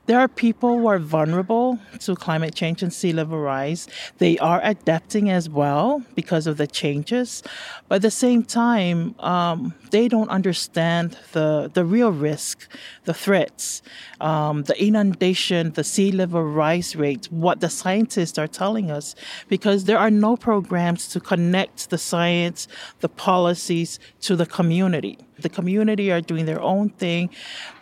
there 0.09 0.19
are 0.19 0.27
people 0.27 0.79
who 0.79 0.87
are 0.87 0.99
vulnerable 0.99 1.79
to 2.01 2.17
climate 2.17 2.55
change 2.55 2.83
and 2.83 2.91
sea 2.91 3.13
level 3.13 3.39
rise. 3.39 3.87
They 4.17 4.39
are 4.39 4.59
adapting 4.65 5.29
as 5.29 5.51
well 5.51 6.03
because 6.15 6.47
of 6.47 6.57
the 6.57 6.67
changes. 6.67 7.43
But 7.89 7.97
at 7.97 8.03
the 8.03 8.11
same 8.11 8.43
time, 8.43 9.15
um, 9.19 9.75
they 9.91 10.09
don't 10.09 10.31
understand 10.31 11.19
the, 11.33 11.71
the 11.75 11.85
real 11.85 12.11
risk, 12.11 12.67
the 13.05 13.13
threats, 13.13 13.83
um, 14.19 14.63
the 14.63 14.83
inundation, 14.83 15.73
the 15.73 15.85
sea 15.85 16.11
level 16.11 16.43
rise 16.43 16.97
rate, 16.97 17.27
what 17.31 17.61
the 17.61 17.69
scientists 17.69 18.39
are 18.39 18.49
telling 18.49 18.91
us, 18.91 19.15
because 19.49 19.85
there 19.85 19.99
are 19.99 20.11
no 20.11 20.39
programs 20.39 21.09
to 21.09 21.21
connect 21.21 21.91
the 21.91 21.99
science, 21.99 22.67
the 23.01 23.11
policies 23.11 23.99
to 24.23 24.37
the 24.37 24.47
community. 24.47 25.19
The 25.39 25.49
community 25.49 26.11
are 26.11 26.21
doing 26.21 26.47
their 26.47 26.61
own 26.61 26.91
thing. 26.91 27.31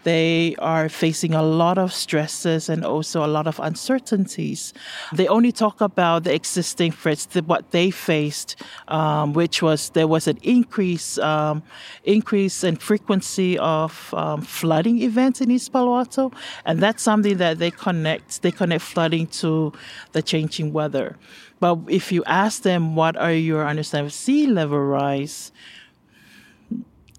They 0.05 0.55
are 0.59 0.88
facing 0.88 1.35
a 1.35 1.42
lot 1.42 1.79
of 1.79 1.92
stresses 1.92 2.69
and 2.69 2.85
also 2.85 3.25
a 3.25 3.27
lot 3.27 3.47
of 3.47 3.59
uncertainties. 3.59 4.73
They 5.12 5.27
only 5.27 5.53
talk 5.53 5.81
about 5.81 6.25
the 6.25 6.35
existing 6.35 6.92
threats, 6.92 7.27
what 7.47 7.71
they 7.73 7.90
faced, 7.90 8.62
um, 8.88 9.33
which 9.33 9.62
was 9.62 9.90
there 9.90 10.07
was 10.07 10.29
an 10.29 10.38
increase 10.42 11.19
um, 11.19 11.62
increase 12.05 12.62
in 12.62 12.77
frequency 12.77 13.59
of 13.59 14.14
um, 14.14 14.42
flooding 14.42 15.03
events 15.03 15.40
in 15.40 15.51
East 15.51 15.73
Palo 15.73 15.97
Alto, 15.97 16.31
and 16.64 16.81
that's 16.81 17.03
something 17.03 17.38
that 17.38 17.59
they 17.59 17.71
connect. 17.71 18.42
They 18.42 18.53
connect 18.53 18.85
flooding 18.85 19.27
to 19.42 19.73
the 20.12 20.23
changing 20.23 20.73
weather. 20.73 21.16
But 21.59 21.79
if 21.88 22.12
you 22.12 22.23
ask 22.25 22.62
them 22.62 22.95
what 22.95 23.16
are 23.16 23.33
your 23.33 23.66
understanding 23.66 24.07
of 24.07 24.12
sea 24.12 24.47
level 24.47 24.79
rise, 24.79 25.53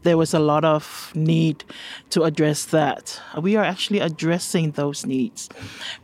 there 0.04 0.18
was 0.18 0.34
a 0.34 0.40
lot 0.40 0.64
of 0.64 1.12
need 1.16 1.64
to 2.12 2.24
address 2.24 2.66
that. 2.66 3.20
We 3.40 3.56
are 3.56 3.64
actually 3.64 4.00
addressing 4.00 4.72
those 4.72 5.06
needs 5.06 5.50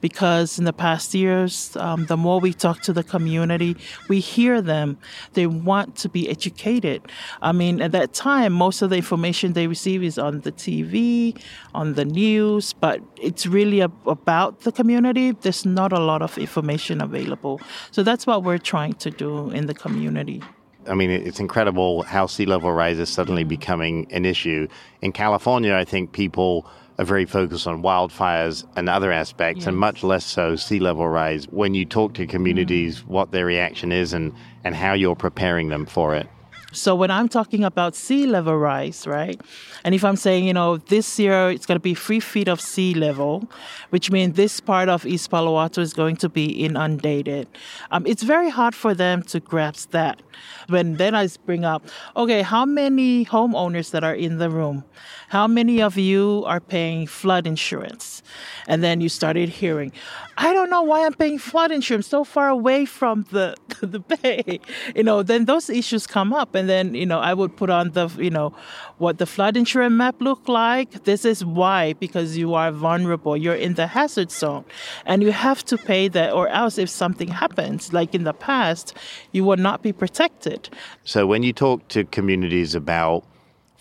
because 0.01 0.59
in 0.59 0.65
the 0.65 0.73
past 0.73 1.13
years, 1.13 1.75
um, 1.77 2.05
the 2.05 2.17
more 2.17 2.39
we 2.39 2.53
talk 2.53 2.81
to 2.81 2.93
the 2.93 3.03
community, 3.03 3.75
we 4.07 4.19
hear 4.19 4.61
them. 4.61 4.97
They 5.33 5.47
want 5.47 5.95
to 5.97 6.09
be 6.09 6.29
educated. 6.29 7.01
I 7.41 7.51
mean, 7.51 7.81
at 7.81 7.91
that 7.91 8.13
time, 8.13 8.53
most 8.53 8.81
of 8.81 8.89
the 8.89 8.97
information 8.97 9.53
they 9.53 9.67
receive 9.67 10.03
is 10.03 10.17
on 10.17 10.41
the 10.41 10.51
TV, 10.51 11.39
on 11.73 11.93
the 11.93 12.05
news, 12.05 12.73
but 12.73 13.01
it's 13.21 13.45
really 13.45 13.81
a, 13.81 13.91
about 14.05 14.61
the 14.61 14.71
community. 14.71 15.31
There's 15.31 15.65
not 15.65 15.93
a 15.93 15.99
lot 15.99 16.21
of 16.21 16.37
information 16.37 17.01
available. 17.01 17.61
So 17.91 18.03
that's 18.03 18.25
what 18.25 18.43
we're 18.43 18.57
trying 18.57 18.93
to 18.93 19.11
do 19.11 19.49
in 19.51 19.67
the 19.67 19.73
community. 19.73 20.41
I 20.87 20.93
mean, 20.93 21.09
it's 21.09 21.39
incredible 21.39 22.03
how 22.03 22.25
sea 22.25 22.45
level 22.45 22.71
rise 22.71 22.99
is 22.99 23.09
suddenly 23.09 23.43
becoming 23.43 24.07
an 24.11 24.25
issue. 24.25 24.67
In 25.01 25.11
California, 25.11 25.75
I 25.75 25.85
think 25.85 26.11
people 26.11 26.65
are 26.99 27.05
very 27.05 27.25
focused 27.25 27.67
on 27.67 27.81
wildfires 27.81 28.65
and 28.75 28.89
other 28.89 29.11
aspects, 29.11 29.61
yes. 29.61 29.67
and 29.67 29.77
much 29.77 30.03
less 30.03 30.25
so 30.25 30.55
sea 30.55 30.79
level 30.79 31.07
rise. 31.07 31.45
When 31.45 31.73
you 31.73 31.85
talk 31.85 32.13
to 32.15 32.27
communities, 32.27 33.01
mm. 33.01 33.07
what 33.07 33.31
their 33.31 33.45
reaction 33.45 33.91
is 33.91 34.13
and, 34.13 34.33
and 34.63 34.75
how 34.75 34.93
you're 34.93 35.15
preparing 35.15 35.69
them 35.69 35.85
for 35.85 36.15
it. 36.15 36.27
So 36.73 36.95
when 36.95 37.11
I'm 37.11 37.29
talking 37.29 37.63
about 37.63 37.95
sea 37.95 38.25
level 38.25 38.57
rise, 38.57 39.05
right? 39.05 39.39
And 39.83 39.93
if 39.93 40.03
I'm 40.03 40.15
saying, 40.15 40.45
you 40.45 40.53
know, 40.53 40.77
this 40.77 41.19
year 41.19 41.51
it's 41.51 41.67
going 41.67 41.75
to 41.75 41.81
be 41.81 41.93
three 41.93 42.19
feet 42.19 42.47
of 42.47 42.59
sea 42.59 42.95
level, 42.95 43.47
which 43.91 44.11
means 44.11 44.35
this 44.35 44.59
part 44.59 44.89
of 44.89 45.05
East 45.05 45.29
Palo 45.29 45.59
Alto 45.59 45.81
is 45.81 45.93
going 45.93 46.15
to 46.17 46.29
be 46.29 46.45
inundated. 46.65 47.47
Um, 47.91 48.05
it's 48.07 48.23
very 48.23 48.49
hard 48.49 48.73
for 48.73 48.95
them 48.95 49.21
to 49.23 49.39
grasp 49.39 49.91
that. 49.91 50.21
When 50.67 50.95
then 50.95 51.13
I 51.13 51.27
bring 51.45 51.63
up, 51.63 51.85
okay, 52.17 52.41
how 52.41 52.65
many 52.65 53.25
homeowners 53.25 53.91
that 53.91 54.03
are 54.03 54.15
in 54.15 54.39
the 54.39 54.49
room? 54.49 54.83
How 55.29 55.47
many 55.47 55.81
of 55.81 55.97
you 55.97 56.43
are 56.45 56.59
paying 56.59 57.07
flood 57.07 57.45
insurance? 57.47 58.23
And 58.67 58.83
then 58.83 59.01
you 59.01 59.09
started 59.09 59.49
hearing, 59.49 59.91
I 60.37 60.53
don't 60.53 60.69
know 60.69 60.81
why 60.81 61.05
I'm 61.05 61.13
paying 61.13 61.37
flood 61.37 61.71
insurance 61.71 62.07
so 62.07 62.23
far 62.23 62.49
away 62.49 62.85
from 62.85 63.25
the 63.31 63.55
the 63.81 63.99
bay. 63.99 64.59
You 64.95 65.03
know, 65.03 65.23
then 65.23 65.45
those 65.45 65.69
issues 65.69 66.07
come 66.07 66.33
up, 66.33 66.55
and 66.55 66.62
then 66.69 66.93
you 66.93 67.05
know 67.05 67.19
I 67.19 67.33
would 67.33 67.55
put 67.55 67.69
on 67.69 67.91
the 67.91 68.09
you 68.17 68.29
know 68.29 68.53
what 68.97 69.17
the 69.17 69.25
flood 69.25 69.57
insurance 69.57 69.93
map 69.93 70.15
look 70.19 70.47
like. 70.47 71.03
This 71.03 71.25
is 71.25 71.43
why 71.43 71.93
because 71.93 72.37
you 72.37 72.53
are 72.53 72.71
vulnerable. 72.71 73.35
You're 73.37 73.55
in 73.55 73.73
the 73.73 73.87
hazard 73.87 74.31
zone, 74.31 74.65
and 75.05 75.21
you 75.23 75.31
have 75.31 75.63
to 75.65 75.77
pay 75.77 76.07
that, 76.09 76.33
or 76.33 76.47
else 76.47 76.77
if 76.77 76.89
something 76.89 77.29
happens, 77.29 77.93
like 77.93 78.15
in 78.15 78.23
the 78.23 78.33
past, 78.33 78.93
you 79.31 79.43
will 79.43 79.57
not 79.57 79.81
be 79.81 79.93
protected. 79.93 80.69
So 81.03 81.25
when 81.27 81.43
you 81.43 81.53
talk 81.53 81.87
to 81.89 82.03
communities 82.05 82.75
about 82.75 83.23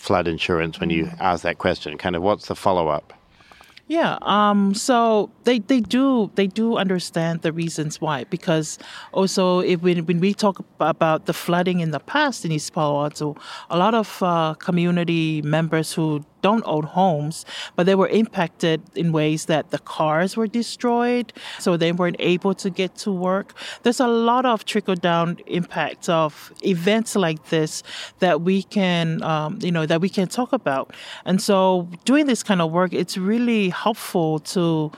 flood 0.03 0.27
insurance 0.27 0.81
when 0.81 0.91
you 0.91 1.05
mm. 1.05 1.21
ask 1.21 1.45
that 1.45 1.59
question? 1.59 1.97
Kind 1.97 2.17
of 2.17 2.23
what's 2.23 2.49
the 2.49 2.57
follow 2.57 2.89
up? 2.89 3.13
Yeah, 3.89 4.17
um, 4.23 4.75
so 4.75 5.31
they, 5.45 5.59
they 5.59 5.81
do 5.81 6.31
they 6.37 6.47
do 6.47 6.77
understand 6.77 7.43
the 7.43 7.53
reasons 7.53 8.01
why 8.01 8.25
because 8.25 8.79
also 9.13 9.59
if 9.59 9.83
when, 9.83 10.07
when 10.07 10.19
we 10.21 10.33
talk 10.33 10.65
about 10.81 11.27
the 11.27 11.35
flooding 11.35 11.81
in 11.81 11.91
the 11.91 12.01
past 12.01 12.45
in 12.45 12.53
East 12.53 12.73
Palo 12.73 13.03
Alto, 13.03 13.37
a 13.69 13.77
lot 13.77 13.95
of 13.95 14.23
uh, 14.23 14.55
community 14.55 15.43
members 15.43 15.93
who 15.93 16.25
don't 16.43 16.63
own 16.67 16.85
homes, 16.85 17.47
but 17.77 17.87
they 17.87 17.95
were 17.95 18.09
impacted 18.09 18.83
in 18.95 19.13
ways 19.13 19.47
that 19.47 19.71
the 19.71 19.79
cars 19.79 20.37
were 20.37 20.47
destroyed, 20.47 21.33
so 21.59 21.77
they 21.77 21.93
weren't 21.93 22.17
able 22.19 22.55
to 22.55 22.69
get 22.69 22.95
to 22.97 23.11
work. 23.11 23.55
There's 23.83 24.01
a 24.01 24.09
lot 24.09 24.45
of 24.45 24.65
trickle 24.65 24.97
down 24.97 25.39
impacts 25.47 26.09
of 26.09 26.53
events 26.65 27.17
like 27.17 27.49
this 27.49 27.83
that 28.19 28.43
we 28.43 28.63
can, 28.65 29.23
um, 29.23 29.59
you 29.63 29.73
know, 29.73 29.87
that 29.87 30.01
we 30.01 30.09
can 30.09 30.29
talk 30.29 30.53
about. 30.53 30.95
And 31.25 31.41
so, 31.41 31.89
doing 32.05 32.27
this 32.27 32.43
kind 32.43 32.61
of 32.61 32.71
work, 32.71 32.93
it's 32.93 33.17
really 33.17 33.71
helpful 33.71 34.41
to 34.41 34.93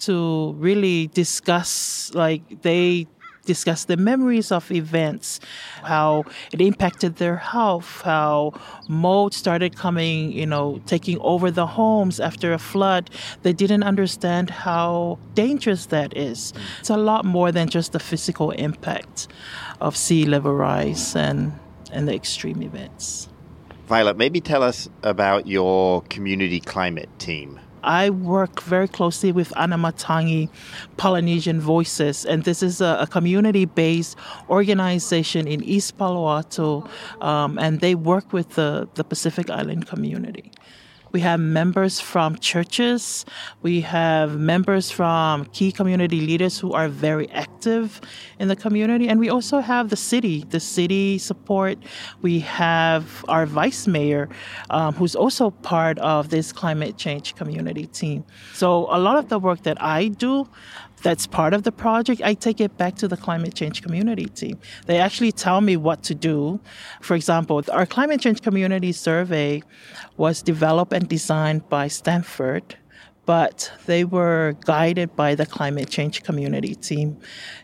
to 0.00 0.52
really 0.58 1.08
discuss 1.08 2.12
like 2.14 2.62
they 2.62 3.06
discuss 3.48 3.86
the 3.86 3.96
memories 3.96 4.52
of 4.52 4.70
events, 4.70 5.40
how 5.82 6.24
it 6.52 6.60
impacted 6.60 7.16
their 7.16 7.38
health, 7.38 8.02
how 8.02 8.52
mold 8.88 9.32
started 9.32 9.74
coming, 9.74 10.30
you 10.30 10.46
know, 10.46 10.80
taking 10.86 11.18
over 11.20 11.50
the 11.50 11.66
homes 11.66 12.20
after 12.20 12.52
a 12.52 12.58
flood. 12.58 13.10
They 13.42 13.54
didn't 13.54 13.82
understand 13.82 14.50
how 14.50 15.18
dangerous 15.34 15.86
that 15.86 16.14
is. 16.16 16.52
It's 16.80 16.90
a 16.90 16.98
lot 16.98 17.24
more 17.24 17.50
than 17.50 17.68
just 17.68 17.92
the 17.92 17.98
physical 18.10 18.50
impact 18.52 19.28
of 19.80 19.96
sea 19.96 20.24
level 20.26 20.54
rise 20.54 21.16
and, 21.16 21.58
and 21.90 22.06
the 22.06 22.14
extreme 22.14 22.62
events. 22.62 23.28
Violet, 23.86 24.18
maybe 24.18 24.42
tell 24.42 24.62
us 24.62 24.90
about 25.02 25.46
your 25.46 26.02
community 26.02 26.60
climate 26.60 27.08
team. 27.18 27.58
I 27.82 28.10
work 28.10 28.62
very 28.62 28.88
closely 28.88 29.32
with 29.32 29.50
Anamatangi 29.50 30.48
Polynesian 30.96 31.60
Voices, 31.60 32.24
and 32.24 32.44
this 32.44 32.62
is 32.62 32.80
a, 32.80 32.98
a 33.00 33.06
community 33.06 33.64
based 33.64 34.16
organization 34.48 35.46
in 35.46 35.62
East 35.64 35.98
Palo 35.98 36.28
Alto, 36.28 36.88
um, 37.20 37.58
and 37.58 37.80
they 37.80 37.94
work 37.94 38.32
with 38.32 38.50
the, 38.50 38.88
the 38.94 39.04
Pacific 39.04 39.50
Island 39.50 39.86
community. 39.86 40.50
We 41.12 41.20
have 41.20 41.40
members 41.40 42.00
from 42.00 42.36
churches. 42.38 43.24
We 43.62 43.80
have 43.82 44.38
members 44.38 44.90
from 44.90 45.46
key 45.46 45.72
community 45.72 46.20
leaders 46.20 46.58
who 46.58 46.72
are 46.72 46.88
very 46.88 47.30
active 47.30 48.00
in 48.38 48.48
the 48.48 48.56
community. 48.56 49.08
And 49.08 49.18
we 49.18 49.28
also 49.30 49.60
have 49.60 49.88
the 49.88 49.96
city, 49.96 50.44
the 50.50 50.60
city 50.60 51.18
support. 51.18 51.78
We 52.20 52.40
have 52.40 53.24
our 53.28 53.46
vice 53.46 53.86
mayor, 53.86 54.28
um, 54.70 54.94
who's 54.94 55.16
also 55.16 55.50
part 55.50 55.98
of 56.00 56.28
this 56.28 56.52
climate 56.52 56.96
change 56.96 57.34
community 57.36 57.86
team. 57.86 58.24
So 58.54 58.86
a 58.90 58.98
lot 58.98 59.16
of 59.16 59.28
the 59.28 59.38
work 59.38 59.62
that 59.62 59.80
I 59.82 60.08
do, 60.08 60.48
that's 61.02 61.26
part 61.26 61.54
of 61.54 61.62
the 61.62 61.72
project, 61.72 62.20
I 62.24 62.34
take 62.34 62.60
it 62.60 62.76
back 62.76 62.96
to 62.96 63.08
the 63.08 63.16
climate 63.16 63.54
change 63.54 63.82
community 63.82 64.26
team. 64.26 64.58
They 64.86 64.98
actually 64.98 65.32
tell 65.32 65.60
me 65.60 65.76
what 65.76 66.02
to 66.04 66.14
do. 66.14 66.60
For 67.00 67.14
example, 67.14 67.62
our 67.72 67.86
climate 67.86 68.20
change 68.20 68.42
community 68.42 68.92
survey 68.92 69.62
was 70.16 70.42
developed 70.42 70.92
and 70.92 71.08
designed 71.08 71.68
by 71.68 71.88
Stanford, 71.88 72.76
but 73.26 73.70
they 73.86 74.04
were 74.04 74.56
guided 74.64 75.14
by 75.14 75.34
the 75.34 75.46
climate 75.46 75.90
change 75.90 76.22
community 76.22 76.74
team. 76.74 77.18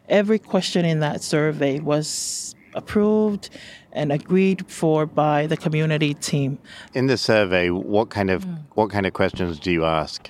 Every 0.08 0.38
question 0.38 0.84
in 0.84 1.00
that 1.00 1.22
survey 1.22 1.80
was 1.80 2.54
approved 2.74 3.50
and 3.92 4.12
agreed 4.12 4.66
for 4.68 5.06
by 5.06 5.46
the 5.46 5.56
community 5.56 6.14
team. 6.14 6.58
In 6.92 7.06
the 7.06 7.16
survey, 7.16 7.70
what 7.70 8.10
kind 8.10 8.30
of 8.30 8.44
mm. 8.44 8.58
what 8.74 8.90
kind 8.90 9.06
of 9.06 9.12
questions 9.12 9.58
do 9.58 9.70
you 9.70 9.84
ask? 9.84 10.28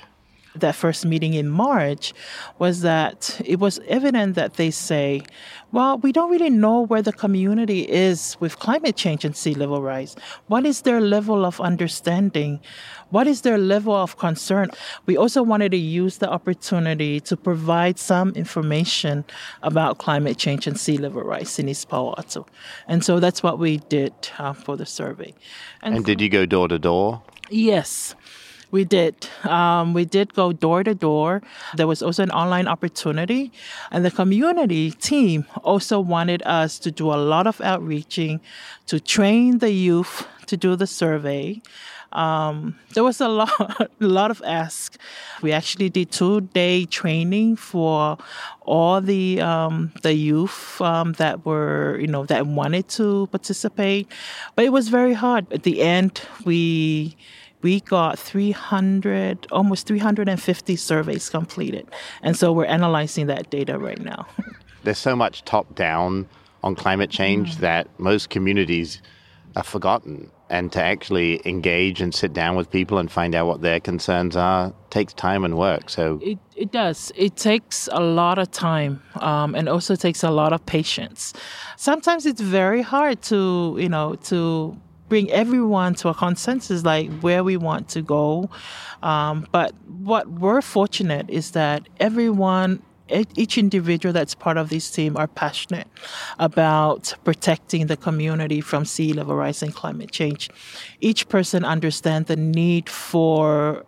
That 0.54 0.74
first 0.74 1.04
meeting 1.04 1.34
in 1.34 1.48
March 1.48 2.14
was 2.58 2.82
that 2.82 3.40
it 3.44 3.58
was 3.58 3.80
evident 3.88 4.34
that 4.36 4.54
they 4.54 4.70
say, 4.70 5.22
well, 5.72 5.98
we 5.98 6.12
don't 6.12 6.30
really 6.30 6.50
know 6.50 6.82
where 6.82 7.02
the 7.02 7.12
community 7.12 7.80
is 7.80 8.36
with 8.38 8.60
climate 8.60 8.94
change 8.94 9.24
and 9.24 9.36
sea 9.36 9.54
level 9.54 9.82
rise. 9.82 10.14
What 10.46 10.64
is 10.64 10.82
their 10.82 11.00
level 11.00 11.44
of 11.44 11.60
understanding? 11.60 12.60
What 13.10 13.26
is 13.26 13.40
their 13.40 13.58
level 13.58 13.94
of 13.94 14.16
concern? 14.16 14.70
We 15.06 15.16
also 15.16 15.42
wanted 15.42 15.72
to 15.72 15.76
use 15.76 16.18
the 16.18 16.30
opportunity 16.30 17.18
to 17.20 17.36
provide 17.36 17.98
some 17.98 18.30
information 18.30 19.24
about 19.62 19.98
climate 19.98 20.38
change 20.38 20.68
and 20.68 20.78
sea 20.78 20.96
level 20.96 21.22
rise 21.22 21.58
in 21.58 21.68
East 21.68 21.88
Palo 21.88 22.14
Alto. 22.16 22.46
And 22.86 23.04
so 23.04 23.18
that's 23.18 23.42
what 23.42 23.58
we 23.58 23.78
did 23.78 24.12
uh, 24.38 24.52
for 24.52 24.76
the 24.76 24.86
survey. 24.86 25.34
And, 25.82 25.96
and 25.96 26.04
did 26.04 26.20
you 26.20 26.28
go 26.28 26.46
door 26.46 26.68
to 26.68 26.78
door? 26.78 27.22
Yes. 27.50 28.14
We 28.74 28.82
did. 28.82 29.14
Um, 29.44 29.94
we 29.94 30.04
did 30.04 30.34
go 30.34 30.52
door 30.52 30.82
to 30.82 30.96
door. 30.96 31.42
There 31.76 31.86
was 31.86 32.02
also 32.02 32.24
an 32.24 32.32
online 32.32 32.66
opportunity. 32.66 33.52
And 33.92 34.04
the 34.04 34.10
community 34.10 34.90
team 34.90 35.46
also 35.62 36.00
wanted 36.00 36.42
us 36.42 36.80
to 36.80 36.90
do 36.90 37.12
a 37.12 37.14
lot 37.14 37.46
of 37.46 37.60
outreaching 37.60 38.40
to 38.86 38.98
train 38.98 39.58
the 39.58 39.70
youth 39.70 40.26
to 40.46 40.56
do 40.56 40.74
the 40.74 40.88
survey. 40.88 41.62
Um, 42.10 42.76
there 42.94 43.04
was 43.04 43.20
a 43.20 43.28
lot, 43.40 43.80
a 43.80 43.88
lot 44.00 44.32
of 44.32 44.42
ask. 44.44 44.98
We 45.40 45.52
actually 45.52 45.88
did 45.88 46.10
two 46.10 46.40
day 46.40 46.84
training 46.84 47.54
for 47.54 48.18
all 48.62 49.00
the 49.00 49.40
um, 49.40 49.92
the 50.02 50.14
youth 50.14 50.80
um, 50.80 51.12
that 51.14 51.46
were 51.46 51.96
you 52.00 52.08
know 52.08 52.26
that 52.26 52.48
wanted 52.48 52.88
to 52.98 53.28
participate, 53.28 54.10
but 54.56 54.64
it 54.64 54.72
was 54.72 54.88
very 54.88 55.14
hard. 55.14 55.52
At 55.52 55.62
the 55.62 55.80
end, 55.80 56.22
we 56.44 57.16
we 57.64 57.80
got 57.80 58.18
300, 58.18 59.46
almost 59.50 59.86
350 59.86 60.76
surveys 60.76 61.30
completed. 61.30 61.88
And 62.22 62.36
so 62.36 62.52
we're 62.52 62.66
analyzing 62.66 63.26
that 63.28 63.48
data 63.48 63.78
right 63.78 63.98
now. 63.98 64.26
There's 64.84 64.98
so 64.98 65.16
much 65.16 65.46
top 65.46 65.74
down 65.74 66.28
on 66.62 66.74
climate 66.74 67.08
change 67.08 67.56
mm. 67.56 67.60
that 67.60 67.88
most 67.98 68.28
communities 68.28 69.00
are 69.56 69.62
forgotten. 69.62 70.30
And 70.50 70.70
to 70.72 70.82
actually 70.82 71.40
engage 71.46 72.02
and 72.02 72.14
sit 72.14 72.34
down 72.34 72.54
with 72.54 72.70
people 72.70 72.98
and 72.98 73.10
find 73.10 73.34
out 73.34 73.46
what 73.46 73.62
their 73.62 73.80
concerns 73.80 74.36
are 74.36 74.74
takes 74.90 75.14
time 75.14 75.42
and 75.42 75.56
work. 75.56 75.88
So 75.88 76.20
it, 76.22 76.38
it 76.54 76.70
does. 76.70 77.12
It 77.16 77.36
takes 77.36 77.88
a 77.92 78.00
lot 78.00 78.38
of 78.38 78.50
time 78.50 79.02
um, 79.22 79.54
and 79.54 79.70
also 79.70 79.96
takes 79.96 80.22
a 80.22 80.30
lot 80.30 80.52
of 80.52 80.64
patience. 80.66 81.32
Sometimes 81.78 82.26
it's 82.26 82.42
very 82.42 82.82
hard 82.82 83.22
to, 83.22 83.78
you 83.80 83.88
know, 83.88 84.16
to 84.24 84.76
bring 85.08 85.30
everyone 85.30 85.94
to 85.94 86.08
a 86.08 86.14
consensus 86.14 86.84
like 86.84 87.10
where 87.20 87.44
we 87.44 87.56
want 87.56 87.88
to 87.90 88.02
go. 88.02 88.48
Um, 89.02 89.46
but 89.52 89.74
what 89.86 90.28
we're 90.28 90.62
fortunate 90.62 91.28
is 91.28 91.52
that 91.52 91.88
everyone 92.00 92.82
each 93.36 93.58
individual 93.58 94.12
that's 94.12 94.34
part 94.34 94.56
of 94.56 94.70
this 94.70 94.90
team 94.90 95.16
are 95.16 95.26
passionate 95.26 95.86
about 96.38 97.14
protecting 97.22 97.86
the 97.86 97.96
community 97.96 98.62
from 98.62 98.84
sea 98.86 99.12
level 99.12 99.36
rise 99.36 99.62
and 99.62 99.74
climate 99.74 100.10
change. 100.10 100.48
Each 101.00 101.28
person 101.28 101.64
understands 101.64 102.28
the 102.28 102.36
need 102.36 102.88
for 102.88 103.84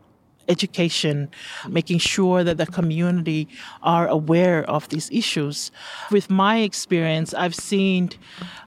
education, 0.48 1.28
making 1.68 1.98
sure 1.98 2.44
that 2.44 2.56
the 2.56 2.66
community 2.66 3.48
are 3.82 4.06
aware 4.08 4.64
of 4.70 4.88
these 4.88 5.10
issues. 5.10 5.70
With 6.10 6.30
my 6.30 6.58
experience, 6.58 7.34
I've 7.34 7.54
seen 7.54 8.10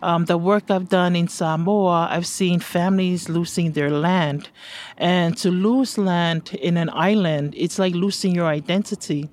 um, 0.02 0.26
the 0.26 0.38
work 0.38 0.70
I've 0.70 0.89
done 0.89 1.15
in 1.15 1.28
Samoa, 1.28 2.08
I've 2.10 2.28
seen 2.28 2.60
families 2.60 3.30
losing 3.30 3.74
their 3.74 3.89
land. 3.89 4.50
And 4.98 5.38
to 5.38 5.50
lose 5.50 5.98
land 5.98 6.54
in 6.62 6.78
an 6.78 6.89
island, 6.92 7.54
it's 7.58 7.80
like 7.80 7.94
losing 7.94 8.36
your 8.36 8.48
identity. 8.48 9.30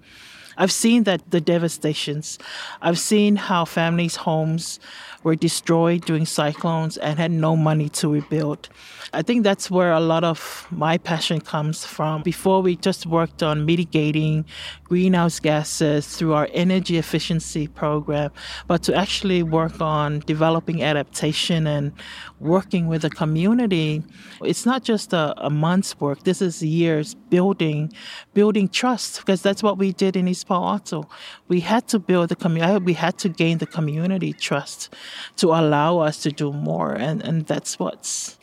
I've 0.58 0.72
seen 0.72 1.04
that 1.04 1.30
the 1.30 1.40
devastations. 1.40 2.38
I've 2.82 2.98
seen 2.98 3.36
how 3.36 3.64
families' 3.64 4.16
homes 4.16 4.80
were 5.22 5.34
destroyed 5.34 6.04
during 6.04 6.24
cyclones 6.24 6.96
and 6.96 7.18
had 7.18 7.32
no 7.32 7.56
money 7.56 7.88
to 7.88 8.12
rebuild. 8.12 8.68
I 9.12 9.22
think 9.22 9.42
that's 9.42 9.70
where 9.70 9.92
a 9.92 10.00
lot 10.00 10.24
of 10.24 10.66
my 10.70 10.98
passion 10.98 11.40
comes 11.40 11.84
from. 11.84 12.22
Before 12.22 12.62
we 12.62 12.76
just 12.76 13.06
worked 13.06 13.42
on 13.42 13.66
mitigating 13.66 14.44
greenhouse 14.84 15.40
gases 15.40 16.06
through 16.16 16.34
our 16.34 16.48
energy 16.52 16.96
efficiency 16.96 17.66
program, 17.66 18.30
but 18.68 18.82
to 18.84 18.94
actually 18.94 19.42
work 19.42 19.80
on 19.80 20.20
developing 20.26 20.82
adaptation 20.82 21.66
and 21.66 21.92
working 22.38 22.86
with 22.86 23.02
the 23.02 23.10
community, 23.10 24.02
it's 24.42 24.64
not 24.64 24.84
just 24.84 25.12
a, 25.12 25.34
a 25.38 25.50
month's 25.50 25.98
work. 25.98 26.22
This 26.22 26.40
is 26.40 26.62
years 26.62 27.14
building, 27.30 27.92
building 28.34 28.68
trust 28.68 29.18
because 29.18 29.42
that's 29.42 29.62
what 29.62 29.78
we 29.78 29.92
did 29.92 30.14
in 30.14 30.28
East 30.28 30.45
Alto. 30.54 31.08
We 31.48 31.60
had 31.60 31.88
to 31.88 31.98
build 31.98 32.28
the 32.28 32.36
community. 32.36 32.84
We 32.84 32.94
had 32.94 33.18
to 33.18 33.28
gain 33.28 33.58
the 33.58 33.66
community 33.66 34.32
trust 34.32 34.94
to 35.36 35.48
allow 35.48 35.98
us 35.98 36.22
to 36.22 36.30
do 36.30 36.52
more, 36.52 36.92
and 36.92 37.22
and 37.22 37.46
that's 37.46 37.78
what's 37.78 38.38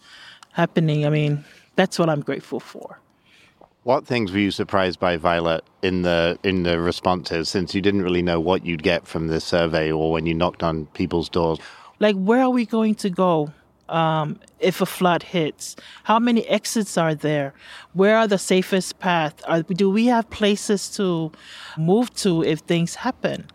happening. 0.54 1.06
I 1.06 1.10
mean, 1.10 1.44
that's 1.76 2.00
what 2.00 2.10
I'm 2.10 2.22
grateful 2.22 2.60
for. 2.60 3.00
What 3.84 4.08
things 4.08 4.32
were 4.32 4.40
you 4.40 4.52
surprised 4.52 5.00
by, 5.00 5.18
Violet, 5.18 5.64
in 5.82 6.04
the 6.04 6.40
in 6.44 6.64
the 6.64 6.80
responses? 6.80 7.50
Since 7.50 7.76
you 7.76 7.82
didn't 7.82 8.04
really 8.04 8.22
know 8.22 8.40
what 8.40 8.66
you'd 8.66 8.84
get 8.84 9.08
from 9.08 9.28
this 9.28 9.44
survey, 9.44 9.92
or 9.92 10.12
when 10.12 10.26
you 10.26 10.34
knocked 10.34 10.64
on 10.64 10.86
people's 10.88 11.30
doors. 11.30 11.60
Like, 12.00 12.16
where 12.16 12.42
are 12.42 12.50
we 12.50 12.66
going 12.66 12.96
to 12.96 13.10
go 13.10 13.54
um, 13.90 14.40
if 14.60 14.82
a 14.82 14.86
flood 14.86 15.24
hits? 15.24 15.76
How 16.04 16.20
many 16.20 16.48
exits 16.48 16.98
are 16.98 17.16
there? 17.16 17.54
Where 17.94 18.18
are 18.18 18.28
the 18.28 18.38
safest 18.38 19.00
paths? 19.00 19.44
Are, 19.44 19.64
do 19.64 19.90
we 19.90 20.06
have 20.08 20.30
places 20.30 20.90
to 20.98 21.32
move 21.78 22.14
to 22.16 22.44
if 22.44 22.60
things 22.60 22.96
happen? 22.96 23.48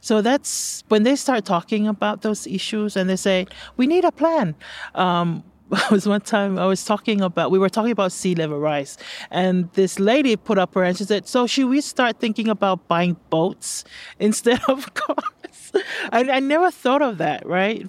So 0.00 0.22
that's 0.22 0.82
when 0.88 1.02
they 1.02 1.16
start 1.16 1.44
talking 1.44 1.86
about 1.86 2.22
those 2.22 2.46
issues 2.46 2.96
and 2.96 3.08
they 3.08 3.16
say, 3.16 3.46
we 3.76 3.86
need 3.86 4.04
a 4.04 4.12
plan. 4.12 4.54
Um, 4.94 5.44
was 5.90 6.06
one 6.06 6.20
time 6.20 6.58
I 6.58 6.66
was 6.66 6.84
talking 6.84 7.20
about 7.20 7.50
we 7.50 7.58
were 7.58 7.68
talking 7.68 7.92
about 7.92 8.12
sea 8.12 8.34
level 8.34 8.58
rise, 8.58 8.98
and 9.30 9.70
this 9.74 10.00
lady 10.00 10.36
put 10.36 10.58
up 10.58 10.74
her 10.74 10.84
hand. 10.84 10.96
She 10.96 11.04
said, 11.04 11.28
"So 11.28 11.46
should 11.46 11.68
we 11.68 11.80
start 11.80 12.18
thinking 12.18 12.48
about 12.48 12.88
buying 12.88 13.16
boats 13.30 13.84
instead 14.18 14.60
of 14.68 14.92
cars?" 14.94 15.72
I, 16.10 16.24
I 16.28 16.40
never 16.40 16.70
thought 16.70 17.02
of 17.02 17.18
that. 17.18 17.46
Right? 17.46 17.88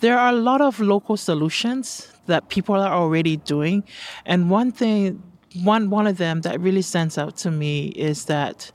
There 0.00 0.18
are 0.18 0.30
a 0.30 0.36
lot 0.36 0.60
of 0.60 0.80
local 0.80 1.16
solutions 1.16 2.12
that 2.26 2.48
people 2.48 2.74
are 2.76 2.92
already 2.92 3.36
doing, 3.36 3.84
and 4.26 4.50
one 4.50 4.72
thing, 4.72 5.22
one 5.62 5.90
one 5.90 6.06
of 6.06 6.18
them 6.18 6.40
that 6.42 6.60
really 6.60 6.82
stands 6.82 7.16
out 7.16 7.36
to 7.38 7.50
me 7.50 7.88
is 7.88 8.24
that 8.26 8.70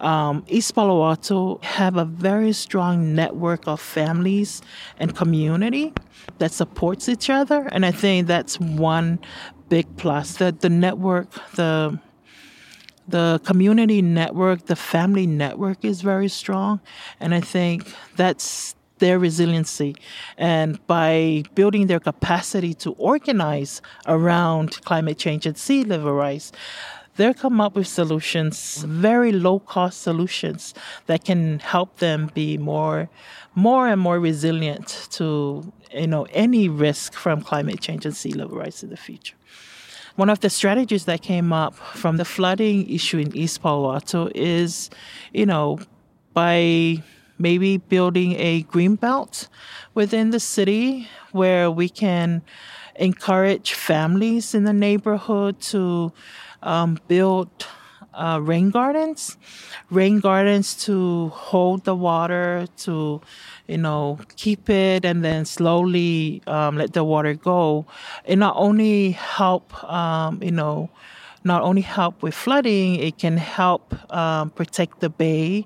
um, 0.00 0.44
East 0.48 0.74
Palo 0.74 1.04
Alto 1.06 1.58
have 1.62 1.96
a 1.96 2.04
very 2.04 2.52
strong 2.52 3.14
network 3.14 3.66
of 3.66 3.80
families 3.80 4.62
and 4.98 5.14
community 5.14 5.92
that 6.38 6.52
supports 6.52 7.08
each 7.08 7.28
other, 7.28 7.68
and 7.72 7.84
I 7.84 7.90
think 7.90 8.26
that's 8.26 8.58
one 8.60 9.18
big 9.68 9.86
plus. 9.96 10.36
That 10.36 10.60
the 10.60 10.70
network, 10.70 11.28
the 11.54 11.98
the 13.08 13.40
community 13.44 14.02
network, 14.02 14.66
the 14.66 14.76
family 14.76 15.26
network 15.26 15.84
is 15.84 16.00
very 16.00 16.28
strong, 16.28 16.80
and 17.18 17.34
I 17.34 17.40
think 17.40 17.92
that's 18.16 18.74
their 19.00 19.18
resiliency 19.18 19.96
and 20.38 20.84
by 20.86 21.42
building 21.54 21.88
their 21.88 22.00
capacity 22.00 22.72
to 22.74 22.92
organize 22.92 23.82
around 24.06 24.80
climate 24.84 25.18
change 25.18 25.44
and 25.46 25.58
sea 25.58 25.84
level 25.84 26.12
rise 26.12 26.52
they'll 27.20 27.34
come 27.34 27.60
up 27.60 27.74
with 27.74 27.86
solutions, 27.86 28.82
very 28.84 29.30
low 29.30 29.58
cost 29.58 30.00
solutions 30.00 30.72
that 31.04 31.22
can 31.22 31.58
help 31.58 31.98
them 31.98 32.30
be 32.32 32.56
more, 32.56 33.10
more 33.54 33.88
and 33.88 34.00
more 34.00 34.18
resilient 34.18 35.06
to 35.10 35.70
you 35.92 36.06
know 36.06 36.26
any 36.32 36.68
risk 36.68 37.12
from 37.12 37.42
climate 37.42 37.80
change 37.80 38.06
and 38.06 38.16
sea 38.16 38.32
level 38.32 38.56
rise 38.56 38.82
in 38.82 38.88
the 38.88 38.96
future. 38.96 39.36
One 40.16 40.30
of 40.30 40.40
the 40.40 40.50
strategies 40.50 41.04
that 41.04 41.22
came 41.22 41.52
up 41.52 41.74
from 41.74 42.16
the 42.16 42.24
flooding 42.24 42.88
issue 42.90 43.18
in 43.18 43.36
East 43.36 43.62
Palo 43.62 43.92
Alto 43.92 44.30
is, 44.34 44.90
you 45.32 45.46
know, 45.46 45.78
by 46.32 47.02
maybe 47.40 47.78
building 47.78 48.34
a 48.38 48.62
green 48.62 48.96
belt 48.96 49.48
within 49.94 50.30
the 50.30 50.40
city 50.40 51.08
where 51.32 51.70
we 51.70 51.88
can 51.88 52.42
encourage 52.96 53.72
families 53.72 54.54
in 54.54 54.64
the 54.64 54.72
neighborhood 54.72 55.60
to 55.60 56.12
um, 56.62 56.98
build 57.08 57.48
uh, 58.14 58.40
rain 58.42 58.70
gardens, 58.70 59.36
rain 59.90 60.20
gardens 60.20 60.74
to 60.84 61.28
hold 61.28 61.84
the 61.84 61.94
water, 61.94 62.66
to 62.76 63.20
you 63.68 63.78
know 63.78 64.18
keep 64.36 64.68
it, 64.68 65.04
and 65.04 65.24
then 65.24 65.44
slowly 65.44 66.42
um, 66.46 66.76
let 66.76 66.92
the 66.92 67.04
water 67.04 67.34
go. 67.34 67.86
It 68.24 68.36
not 68.36 68.54
only 68.56 69.12
help 69.12 69.72
um, 69.84 70.42
you 70.42 70.50
know 70.50 70.90
not 71.42 71.62
only 71.62 71.80
help 71.80 72.22
with 72.22 72.34
flooding, 72.34 72.96
it 72.96 73.18
can 73.18 73.36
help 73.36 73.94
um, 74.12 74.50
protect 74.50 75.00
the 75.00 75.08
bay 75.08 75.64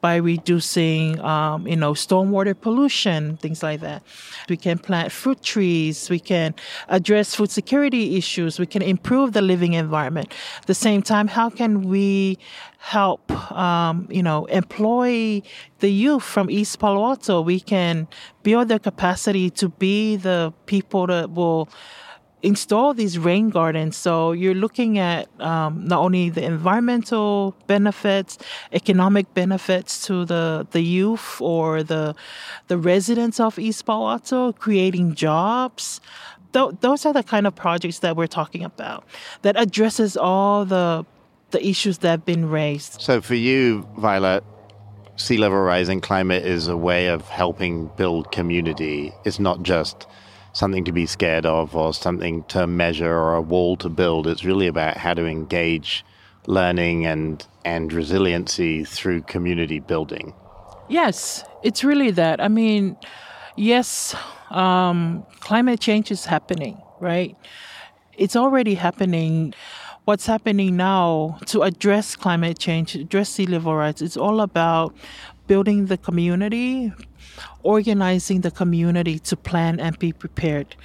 by 0.00 0.16
reducing, 0.16 1.18
um, 1.20 1.66
you 1.66 1.76
know, 1.76 1.92
stormwater 1.92 2.54
pollution, 2.60 3.38
things 3.38 3.62
like 3.62 3.80
that. 3.80 4.02
We 4.50 4.58
can 4.58 4.78
plant 4.78 5.10
fruit 5.12 5.42
trees. 5.42 6.10
We 6.10 6.20
can 6.20 6.54
address 6.88 7.34
food 7.34 7.50
security 7.50 8.16
issues. 8.16 8.58
We 8.58 8.66
can 8.66 8.82
improve 8.82 9.32
the 9.32 9.40
living 9.40 9.72
environment. 9.72 10.34
At 10.58 10.66
the 10.66 10.74
same 10.74 11.00
time, 11.00 11.26
how 11.26 11.48
can 11.48 11.88
we 11.88 12.36
help, 12.76 13.30
um, 13.52 14.06
you 14.10 14.22
know, 14.22 14.44
employ 14.46 15.40
the 15.78 15.88
youth 15.90 16.22
from 16.22 16.50
East 16.50 16.78
Palo 16.80 17.02
Alto? 17.02 17.40
We 17.40 17.58
can 17.58 18.06
build 18.42 18.68
their 18.68 18.78
capacity 18.78 19.48
to 19.50 19.70
be 19.70 20.16
the 20.16 20.52
people 20.66 21.06
that 21.06 21.30
will 21.30 21.70
install 22.44 22.94
these 22.94 23.18
rain 23.18 23.50
gardens. 23.50 23.96
So 23.96 24.32
you're 24.32 24.54
looking 24.54 24.98
at 24.98 25.28
um, 25.40 25.86
not 25.86 26.00
only 26.00 26.30
the 26.30 26.44
environmental 26.44 27.56
benefits, 27.66 28.38
economic 28.72 29.32
benefits 29.34 30.06
to 30.06 30.24
the, 30.24 30.66
the 30.70 30.82
youth 30.82 31.40
or 31.40 31.82
the 31.82 32.14
the 32.68 32.78
residents 32.78 33.40
of 33.40 33.58
East 33.58 33.84
Palo 33.86 34.10
Alto, 34.10 34.52
creating 34.52 35.14
jobs. 35.14 36.00
Th- 36.52 36.74
those 36.80 37.04
are 37.06 37.12
the 37.12 37.22
kind 37.22 37.46
of 37.46 37.54
projects 37.54 37.98
that 38.00 38.16
we're 38.16 38.26
talking 38.28 38.62
about 38.64 39.04
that 39.42 39.56
addresses 39.58 40.16
all 40.16 40.64
the 40.64 41.04
the 41.50 41.66
issues 41.66 41.98
that 41.98 42.10
have 42.10 42.24
been 42.24 42.48
raised. 42.50 43.00
So 43.00 43.20
for 43.20 43.34
you, 43.34 43.88
Violet, 43.96 44.44
sea 45.16 45.38
level 45.38 45.60
rising 45.60 46.00
climate 46.00 46.44
is 46.44 46.68
a 46.68 46.76
way 46.76 47.06
of 47.06 47.28
helping 47.28 47.86
build 47.96 48.32
community. 48.32 49.12
It's 49.24 49.38
not 49.38 49.62
just 49.62 50.06
something 50.54 50.84
to 50.84 50.92
be 50.92 51.04
scared 51.04 51.44
of 51.44 51.76
or 51.76 51.92
something 51.92 52.44
to 52.44 52.66
measure 52.66 53.12
or 53.12 53.34
a 53.34 53.42
wall 53.42 53.76
to 53.76 53.88
build. 53.90 54.26
It's 54.26 54.44
really 54.44 54.66
about 54.66 54.96
how 54.96 55.12
to 55.12 55.26
engage 55.26 56.04
learning 56.46 57.06
and 57.06 57.46
and 57.64 57.92
resiliency 57.92 58.84
through 58.84 59.22
community 59.22 59.80
building. 59.80 60.34
Yes, 60.88 61.44
it's 61.62 61.82
really 61.82 62.10
that. 62.12 62.40
I 62.40 62.48
mean, 62.48 62.96
yes, 63.56 64.14
um, 64.50 65.24
climate 65.40 65.80
change 65.80 66.10
is 66.10 66.26
happening, 66.26 66.80
right? 67.00 67.36
It's 68.16 68.36
already 68.36 68.74
happening. 68.74 69.54
What's 70.04 70.26
happening 70.26 70.76
now 70.76 71.38
to 71.46 71.62
address 71.62 72.14
climate 72.14 72.58
change, 72.58 72.94
address 72.94 73.30
sea 73.30 73.46
level 73.46 73.74
rise, 73.74 74.02
it's 74.02 74.18
all 74.18 74.42
about 74.42 74.94
building 75.46 75.86
the 75.86 75.96
community, 75.96 76.92
organizing 77.62 78.40
the 78.40 78.50
community 78.50 79.18
to 79.18 79.36
plan 79.36 79.80
and 79.80 79.98
be 79.98 80.12
prepared. 80.12 80.76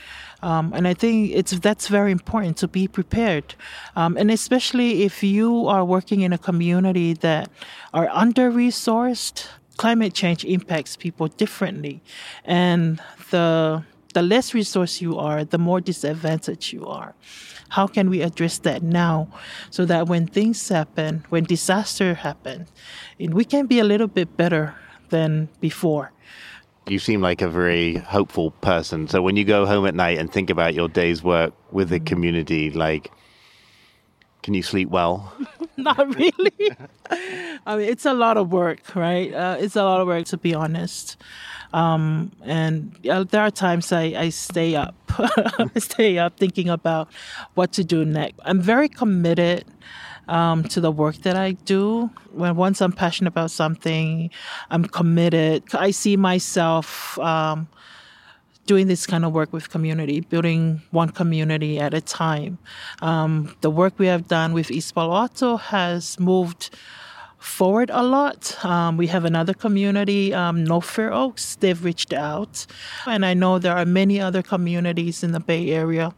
Um, 0.41 0.73
and 0.73 0.87
I 0.87 0.93
think 0.93 1.31
it's 1.33 1.51
that's 1.59 1.87
very 1.87 2.11
important 2.11 2.57
to 2.57 2.67
be 2.67 2.87
prepared, 2.87 3.55
um, 3.95 4.15
and 4.15 4.31
especially 4.31 5.03
if 5.03 5.21
you 5.21 5.67
are 5.67 5.83
working 5.83 6.21
in 6.21 6.31
a 6.31 6.37
community 6.37 7.13
that 7.13 7.49
are 7.93 8.09
under 8.11 8.51
resourced. 8.51 9.47
Climate 9.75 10.13
change 10.13 10.43
impacts 10.43 10.97
people 10.97 11.27
differently, 11.27 12.01
and 12.43 13.01
the 13.31 13.83
the 14.13 14.21
less 14.21 14.53
resource 14.53 15.01
you 15.01 15.17
are, 15.17 15.43
the 15.43 15.57
more 15.57 15.79
disadvantaged 15.81 16.73
you 16.73 16.85
are. 16.85 17.13
How 17.69 17.85
can 17.85 18.09
we 18.09 18.21
address 18.21 18.57
that 18.59 18.81
now 18.81 19.27
so 19.69 19.85
that 19.85 20.07
when 20.07 20.25
things 20.25 20.67
happen, 20.67 21.23
when 21.29 21.43
disaster 21.43 22.15
happen, 22.15 22.67
we 23.19 23.43
can 23.45 23.65
be 23.65 23.79
a 23.79 23.83
little 23.83 24.07
bit 24.07 24.35
better 24.37 24.75
than 25.09 25.49
before? 25.59 26.11
You 26.87 26.99
seem 26.99 27.21
like 27.21 27.41
a 27.41 27.49
very 27.49 27.95
hopeful 27.95 28.51
person. 28.51 29.07
So 29.07 29.21
when 29.21 29.35
you 29.35 29.43
go 29.43 29.65
home 29.65 29.85
at 29.85 29.93
night 29.93 30.17
and 30.17 30.31
think 30.31 30.49
about 30.49 30.73
your 30.73 30.87
day's 30.87 31.21
work 31.21 31.53
with 31.71 31.89
the 31.89 31.99
community, 31.99 32.71
like, 32.71 33.11
can 34.41 34.53
you 34.53 34.63
sleep 34.63 34.89
well? 34.89 35.33
Not 35.77 36.15
really. 36.15 36.71
I 37.65 37.75
mean, 37.75 37.89
it's 37.89 38.05
a 38.05 38.13
lot 38.13 38.37
of 38.37 38.51
work, 38.51 38.95
right? 38.95 39.33
Uh, 39.33 39.57
it's 39.59 39.75
a 39.75 39.83
lot 39.83 40.01
of 40.01 40.07
work, 40.07 40.25
to 40.27 40.37
be 40.37 40.55
honest. 40.55 41.17
Um, 41.73 42.31
and 42.43 42.95
uh, 43.07 43.23
there 43.25 43.41
are 43.41 43.51
times 43.51 43.91
I, 43.91 44.13
I 44.17 44.29
stay 44.29 44.75
up, 44.75 44.95
I 45.09 45.69
stay 45.77 46.17
up 46.17 46.37
thinking 46.37 46.69
about 46.69 47.09
what 47.53 47.73
to 47.73 47.83
do 47.83 48.03
next. 48.05 48.39
I'm 48.43 48.61
very 48.61 48.89
committed 48.89 49.65
um, 50.29 50.63
to 50.65 50.79
the 50.79 50.91
work 50.91 51.17
that 51.23 51.35
I 51.35 51.51
do. 51.51 52.09
When 52.31 52.55
once 52.55 52.81
I'm 52.81 52.93
passionate 52.93 53.29
about 53.29 53.51
something, 53.51 54.29
I'm 54.69 54.85
committed. 54.85 55.63
I 55.73 55.91
see 55.91 56.15
myself 56.15 57.17
um, 57.19 57.67
doing 58.65 58.87
this 58.87 59.05
kind 59.07 59.25
of 59.25 59.33
work 59.33 59.51
with 59.51 59.69
community, 59.69 60.21
building 60.21 60.81
one 60.91 61.09
community 61.09 61.79
at 61.79 61.93
a 61.93 62.01
time. 62.01 62.59
Um, 63.01 63.55
the 63.61 63.69
work 63.69 63.97
we 63.97 64.05
have 64.07 64.27
done 64.27 64.53
with 64.53 64.69
East 64.71 64.93
Palo 64.93 65.15
Alto 65.15 65.57
has 65.57 66.19
moved 66.19 66.69
forward 67.39 67.89
a 67.91 68.03
lot. 68.03 68.63
Um, 68.63 68.97
we 68.97 69.07
have 69.07 69.25
another 69.25 69.53
community, 69.53 70.33
um, 70.33 70.63
North 70.63 70.89
Fair 70.89 71.13
Oaks. 71.13 71.55
They've 71.55 71.83
reached 71.83 72.13
out, 72.13 72.65
and 73.07 73.25
I 73.25 73.33
know 73.33 73.59
there 73.59 73.75
are 73.75 73.85
many 73.85 74.19
other 74.19 74.43
communities 74.43 75.23
in 75.23 75.31
the 75.31 75.39
Bay 75.39 75.71
Area 75.71 76.13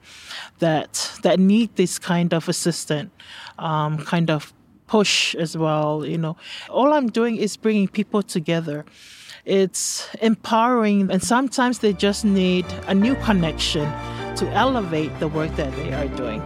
that 0.59 1.19
that 1.23 1.39
need 1.39 1.75
this 1.75 1.99
kind 1.99 2.33
of 2.33 2.49
assistance, 2.49 3.11
um, 3.59 3.99
kind 3.99 4.29
of 4.29 4.53
push 4.87 5.35
as 5.35 5.55
well. 5.55 6.05
You 6.05 6.17
know, 6.17 6.37
all 6.69 6.93
I'm 6.93 7.07
doing 7.07 7.37
is 7.37 7.55
bringing 7.55 7.87
people 7.87 8.23
together. 8.23 8.83
It's 9.45 10.07
empowering, 10.21 11.11
and 11.11 11.23
sometimes 11.23 11.79
they 11.79 11.93
just 11.93 12.25
need 12.25 12.65
a 12.87 12.93
new 12.93 13.15
connection 13.15 13.85
to 14.35 14.47
elevate 14.53 15.17
the 15.19 15.27
work 15.27 15.55
that 15.55 15.75
they 15.75 15.93
are 15.93 16.07
doing. 16.09 16.41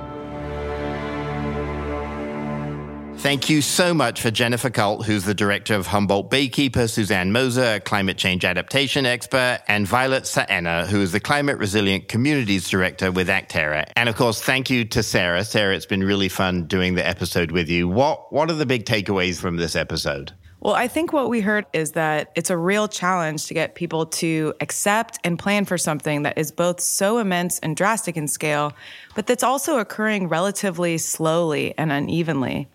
Thank 3.26 3.50
you 3.50 3.64
so 3.64 3.92
much 3.92 4.22
for 4.22 4.30
Jennifer 4.30 4.70
Kalt, 4.70 5.04
who's 5.04 5.24
the 5.24 5.34
director 5.34 5.74
of 5.74 5.88
Humboldt 5.88 6.30
Baykeeper, 6.30 6.88
Suzanne 6.88 7.32
Moser, 7.32 7.78
a 7.78 7.80
climate 7.80 8.20
change 8.20 8.46
adaptation 8.46 9.08
expert, 9.08 9.62
and 9.68 9.88
Violet 9.88 10.26
Saena, 10.26 10.86
who 10.86 11.02
is 11.02 11.12
the 11.12 11.20
climate 11.20 11.58
resilient 11.58 12.08
communities 12.08 12.70
director 12.70 13.12
with 13.12 13.28
Acterra. 13.28 13.86
And 13.96 14.10
of 14.10 14.16
course, 14.16 14.40
thank 14.42 14.70
you 14.70 14.86
to 14.86 15.02
Sarah. 15.02 15.44
Sarah, 15.44 15.76
it's 15.76 15.88
been 15.88 16.04
really 16.04 16.30
fun 16.30 16.68
doing 16.68 16.94
the 16.94 17.04
episode 17.04 17.50
with 17.50 17.68
you. 17.68 17.88
What 17.88 18.32
what 18.32 18.52
are 18.52 18.54
the 18.54 18.68
big 18.68 18.86
takeaways 18.86 19.40
from 19.42 19.56
this 19.56 19.76
episode? 19.76 20.32
Well, 20.60 20.76
I 20.76 20.88
think 20.88 21.12
what 21.12 21.28
we 21.28 21.42
heard 21.42 21.66
is 21.74 21.94
that 21.94 22.32
it's 22.36 22.52
a 22.52 22.58
real 22.58 22.88
challenge 22.88 23.48
to 23.48 23.56
get 23.56 23.74
people 23.74 24.06
to 24.06 24.54
accept 24.62 25.18
and 25.24 25.40
plan 25.40 25.66
for 25.66 25.80
something 25.80 26.22
that 26.22 26.38
is 26.38 26.52
both 26.52 26.80
so 26.80 27.18
immense 27.18 27.58
and 27.58 27.76
drastic 27.76 28.18
in 28.18 28.28
scale, 28.28 28.72
but 29.16 29.26
that's 29.26 29.44
also 29.44 29.80
occurring 29.80 30.28
relatively 30.28 31.00
slowly 31.00 31.74
and 31.76 31.92
unevenly. 31.92 32.68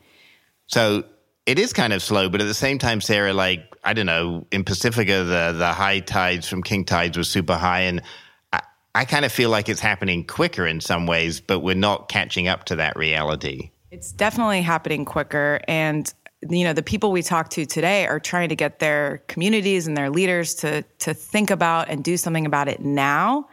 So 0.71 1.05
it 1.47 1.59
is 1.59 1.73
kind 1.73 1.93
of 1.93 2.01
slow, 2.01 2.29
but 2.29 2.41
at 2.41 2.47
the 2.47 2.55
same 2.55 2.79
time, 2.79 3.01
Sarah, 3.01 3.33
like, 3.33 3.75
I 3.83 3.93
don't 3.93 4.07
know, 4.07 4.47
in 4.53 4.63
Pacifica, 4.63 5.25
the, 5.25 5.55
the 5.57 5.73
high 5.73 5.99
tides 5.99 6.49
from 6.49 6.63
king 6.63 6.85
tides 6.85 7.17
were 7.17 7.25
super 7.25 7.57
high. 7.57 7.81
And 7.81 8.03
I, 8.53 8.61
I 8.95 9.05
kind 9.05 9.25
of 9.25 9.33
feel 9.33 9.51
like 9.51 9.69
it's 9.69 9.81
happening 9.81 10.25
quicker 10.25 10.65
in 10.67 10.81
some 10.81 11.07
ways, 11.07 11.41
but 11.41 11.61
we're 11.61 11.75
not 11.75 12.09
catching 12.09 12.47
up 12.47 12.65
to 12.67 12.77
that 12.77 12.97
reality. 12.97 13.71
It's 13.91 14.13
definitely 14.13 14.63
happening 14.63 15.05
quicker. 15.05 15.61
And 15.67 16.13
you 16.49 16.65
know 16.65 16.73
the 16.73 16.83
people 16.83 17.13
we 17.13 17.23
talk 17.23 17.51
to 17.51 17.67
today 17.67 18.07
are 18.07 18.19
trying 18.19 18.49
to 18.49 18.57
get 18.57 18.79
their 18.79 19.23
communities 19.27 19.87
and 19.87 19.95
their 19.95 20.09
leaders 20.09 20.55
to 20.55 20.83
to 21.01 21.13
think 21.13 21.51
about 21.51 21.91
and 21.91 22.03
do 22.03 22.17
something 22.17 22.47
about 22.47 22.67
it 22.67 22.81
now 22.81 23.47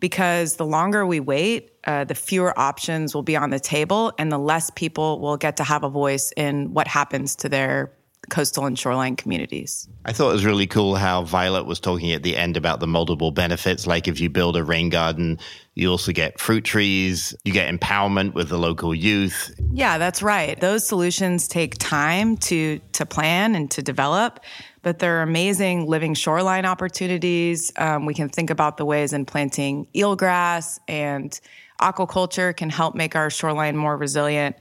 because 0.00 0.56
the 0.56 0.66
longer 0.66 1.06
we 1.06 1.18
wait 1.18 1.75
uh, 1.86 2.04
the 2.04 2.14
fewer 2.14 2.58
options 2.58 3.14
will 3.14 3.22
be 3.22 3.36
on 3.36 3.50
the 3.50 3.60
table 3.60 4.12
and 4.18 4.30
the 4.30 4.38
less 4.38 4.70
people 4.70 5.20
will 5.20 5.36
get 5.36 5.56
to 5.58 5.64
have 5.64 5.84
a 5.84 5.88
voice 5.88 6.32
in 6.36 6.74
what 6.74 6.88
happens 6.88 7.36
to 7.36 7.48
their 7.48 7.92
coastal 8.28 8.66
and 8.66 8.78
shoreline 8.78 9.16
communities. 9.16 9.88
I 10.04 10.12
thought 10.12 10.30
it 10.30 10.34
was 10.34 10.44
really 10.44 10.66
cool 10.66 10.96
how 10.96 11.22
Violet 11.22 11.64
was 11.64 11.78
talking 11.78 12.12
at 12.12 12.22
the 12.22 12.36
end 12.36 12.56
about 12.56 12.80
the 12.80 12.86
multiple 12.86 13.30
benefits. 13.30 13.86
Like 13.86 14.08
if 14.08 14.20
you 14.20 14.30
build 14.30 14.56
a 14.56 14.64
rain 14.64 14.88
garden, 14.88 15.38
you 15.74 15.90
also 15.90 16.12
get 16.12 16.40
fruit 16.40 16.64
trees, 16.64 17.34
you 17.44 17.52
get 17.52 17.72
empowerment 17.72 18.34
with 18.34 18.48
the 18.48 18.58
local 18.58 18.94
youth. 18.94 19.54
Yeah, 19.72 19.98
that's 19.98 20.22
right. 20.22 20.58
Those 20.60 20.86
solutions 20.86 21.48
take 21.48 21.78
time 21.78 22.36
to 22.38 22.80
to 22.92 23.06
plan 23.06 23.54
and 23.54 23.70
to 23.72 23.82
develop, 23.82 24.40
but 24.82 24.98
they're 24.98 25.22
amazing 25.22 25.86
living 25.86 26.14
shoreline 26.14 26.64
opportunities. 26.64 27.72
Um, 27.76 28.06
we 28.06 28.14
can 28.14 28.28
think 28.28 28.50
about 28.50 28.76
the 28.76 28.84
ways 28.84 29.12
in 29.12 29.24
planting 29.24 29.86
eelgrass 29.94 30.78
and 30.88 31.38
aquaculture 31.80 32.56
can 32.56 32.70
help 32.70 32.94
make 32.94 33.16
our 33.16 33.30
shoreline 33.30 33.76
more 33.76 33.96
resilient. 33.96 34.56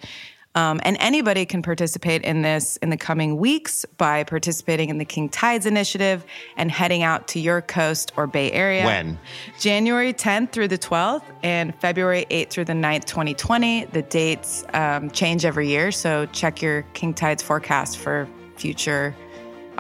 Um, 0.55 0.79
and 0.83 0.95
anybody 1.01 1.45
can 1.45 1.61
participate 1.61 2.23
in 2.23 2.41
this 2.41 2.77
in 2.77 2.89
the 2.89 2.97
coming 2.97 3.35
weeks 3.37 3.85
by 3.97 4.23
participating 4.23 4.89
in 4.89 4.97
the 4.97 5.05
King 5.05 5.27
Tides 5.27 5.65
Initiative 5.65 6.25
and 6.55 6.71
heading 6.71 7.03
out 7.03 7.27
to 7.29 7.41
your 7.41 7.61
coast 7.61 8.13
or 8.15 8.25
Bay 8.25 8.51
Area. 8.53 8.85
When? 8.85 9.19
January 9.59 10.13
10th 10.13 10.53
through 10.53 10.69
the 10.69 10.77
12th 10.77 11.23
and 11.43 11.75
February 11.81 12.25
8th 12.29 12.51
through 12.51 12.65
the 12.65 12.73
9th, 12.73 13.03
2020. 13.03 13.85
The 13.85 14.01
dates 14.03 14.63
um, 14.73 15.11
change 15.11 15.43
every 15.43 15.67
year, 15.67 15.91
so 15.91 16.25
check 16.27 16.61
your 16.61 16.83
King 16.93 17.13
Tides 17.13 17.43
forecast 17.43 17.97
for 17.97 18.29
future 18.55 19.13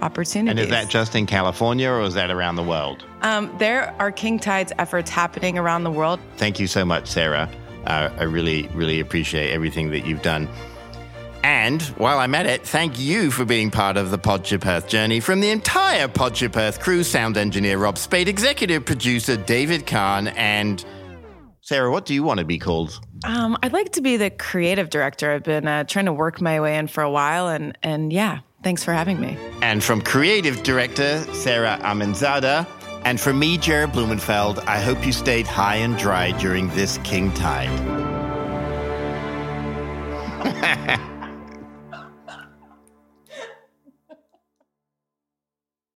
opportunities. 0.01 0.51
And 0.51 0.59
is 0.59 0.69
that 0.69 0.89
just 0.89 1.15
in 1.15 1.25
California 1.25 1.89
or 1.89 2.01
is 2.01 2.13
that 2.13 2.31
around 2.31 2.55
the 2.55 2.63
world? 2.63 3.05
Um, 3.21 3.53
there 3.57 3.93
are 3.99 4.11
King 4.11 4.39
Tides 4.39 4.71
efforts 4.77 5.09
happening 5.09 5.57
around 5.57 5.83
the 5.83 5.91
world. 5.91 6.19
Thank 6.37 6.59
you 6.59 6.67
so 6.67 6.85
much, 6.85 7.07
Sarah. 7.07 7.49
Uh, 7.85 8.09
I 8.17 8.23
really, 8.23 8.67
really 8.69 8.99
appreciate 8.99 9.51
everything 9.51 9.91
that 9.91 10.05
you've 10.05 10.21
done. 10.21 10.49
And 11.43 11.83
while 11.99 12.17
I'm 12.17 12.33
at 12.33 12.47
it, 12.47 12.65
thank 12.65 12.99
you 12.99 13.29
for 13.29 13.45
being 13.45 13.69
part 13.69 13.97
of 13.97 14.09
the 14.09 14.17
Podship 14.17 14.65
Earth 14.65 14.87
journey 14.87 15.19
from 15.19 15.41
the 15.41 15.51
entire 15.51 16.07
Podship 16.07 16.55
Earth 16.57 16.79
crew 16.79 17.03
sound 17.03 17.37
engineer 17.37 17.77
Rob 17.77 17.99
Spade, 17.99 18.27
executive 18.27 18.83
producer 18.83 19.37
David 19.37 19.85
Kahn, 19.85 20.29
and 20.29 20.83
Sarah, 21.61 21.91
what 21.91 22.07
do 22.07 22.15
you 22.15 22.23
want 22.23 22.39
to 22.39 22.45
be 22.45 22.57
called? 22.57 22.99
Um, 23.23 23.57
I'd 23.61 23.73
like 23.73 23.91
to 23.93 24.01
be 24.01 24.17
the 24.17 24.31
creative 24.31 24.89
director. 24.89 25.31
I've 25.31 25.43
been 25.43 25.67
uh, 25.67 25.83
trying 25.83 26.05
to 26.05 26.13
work 26.13 26.41
my 26.41 26.59
way 26.61 26.77
in 26.77 26.87
for 26.87 27.03
a 27.03 27.11
while, 27.11 27.47
and, 27.47 27.77
and 27.83 28.11
yeah, 28.11 28.39
thanks 28.65 28.83
for 28.83 28.93
having 28.93 29.21
me. 29.21 29.37
And 29.61 29.83
from 29.83 30.01
creative 30.01 30.63
director 30.63 31.23
Sarah 31.35 31.77
Aminzadeh, 31.83 32.67
and 33.05 33.21
from 33.21 33.37
me, 33.37 33.59
Jared 33.59 33.91
Blumenfeld, 33.91 34.57
I 34.65 34.79
hope 34.81 35.05
you 35.05 35.13
stayed 35.13 35.45
high 35.45 35.75
and 35.75 35.95
dry 35.95 36.31
during 36.39 36.69
this 36.69 36.97
king 37.03 37.31
tide. 37.33 37.69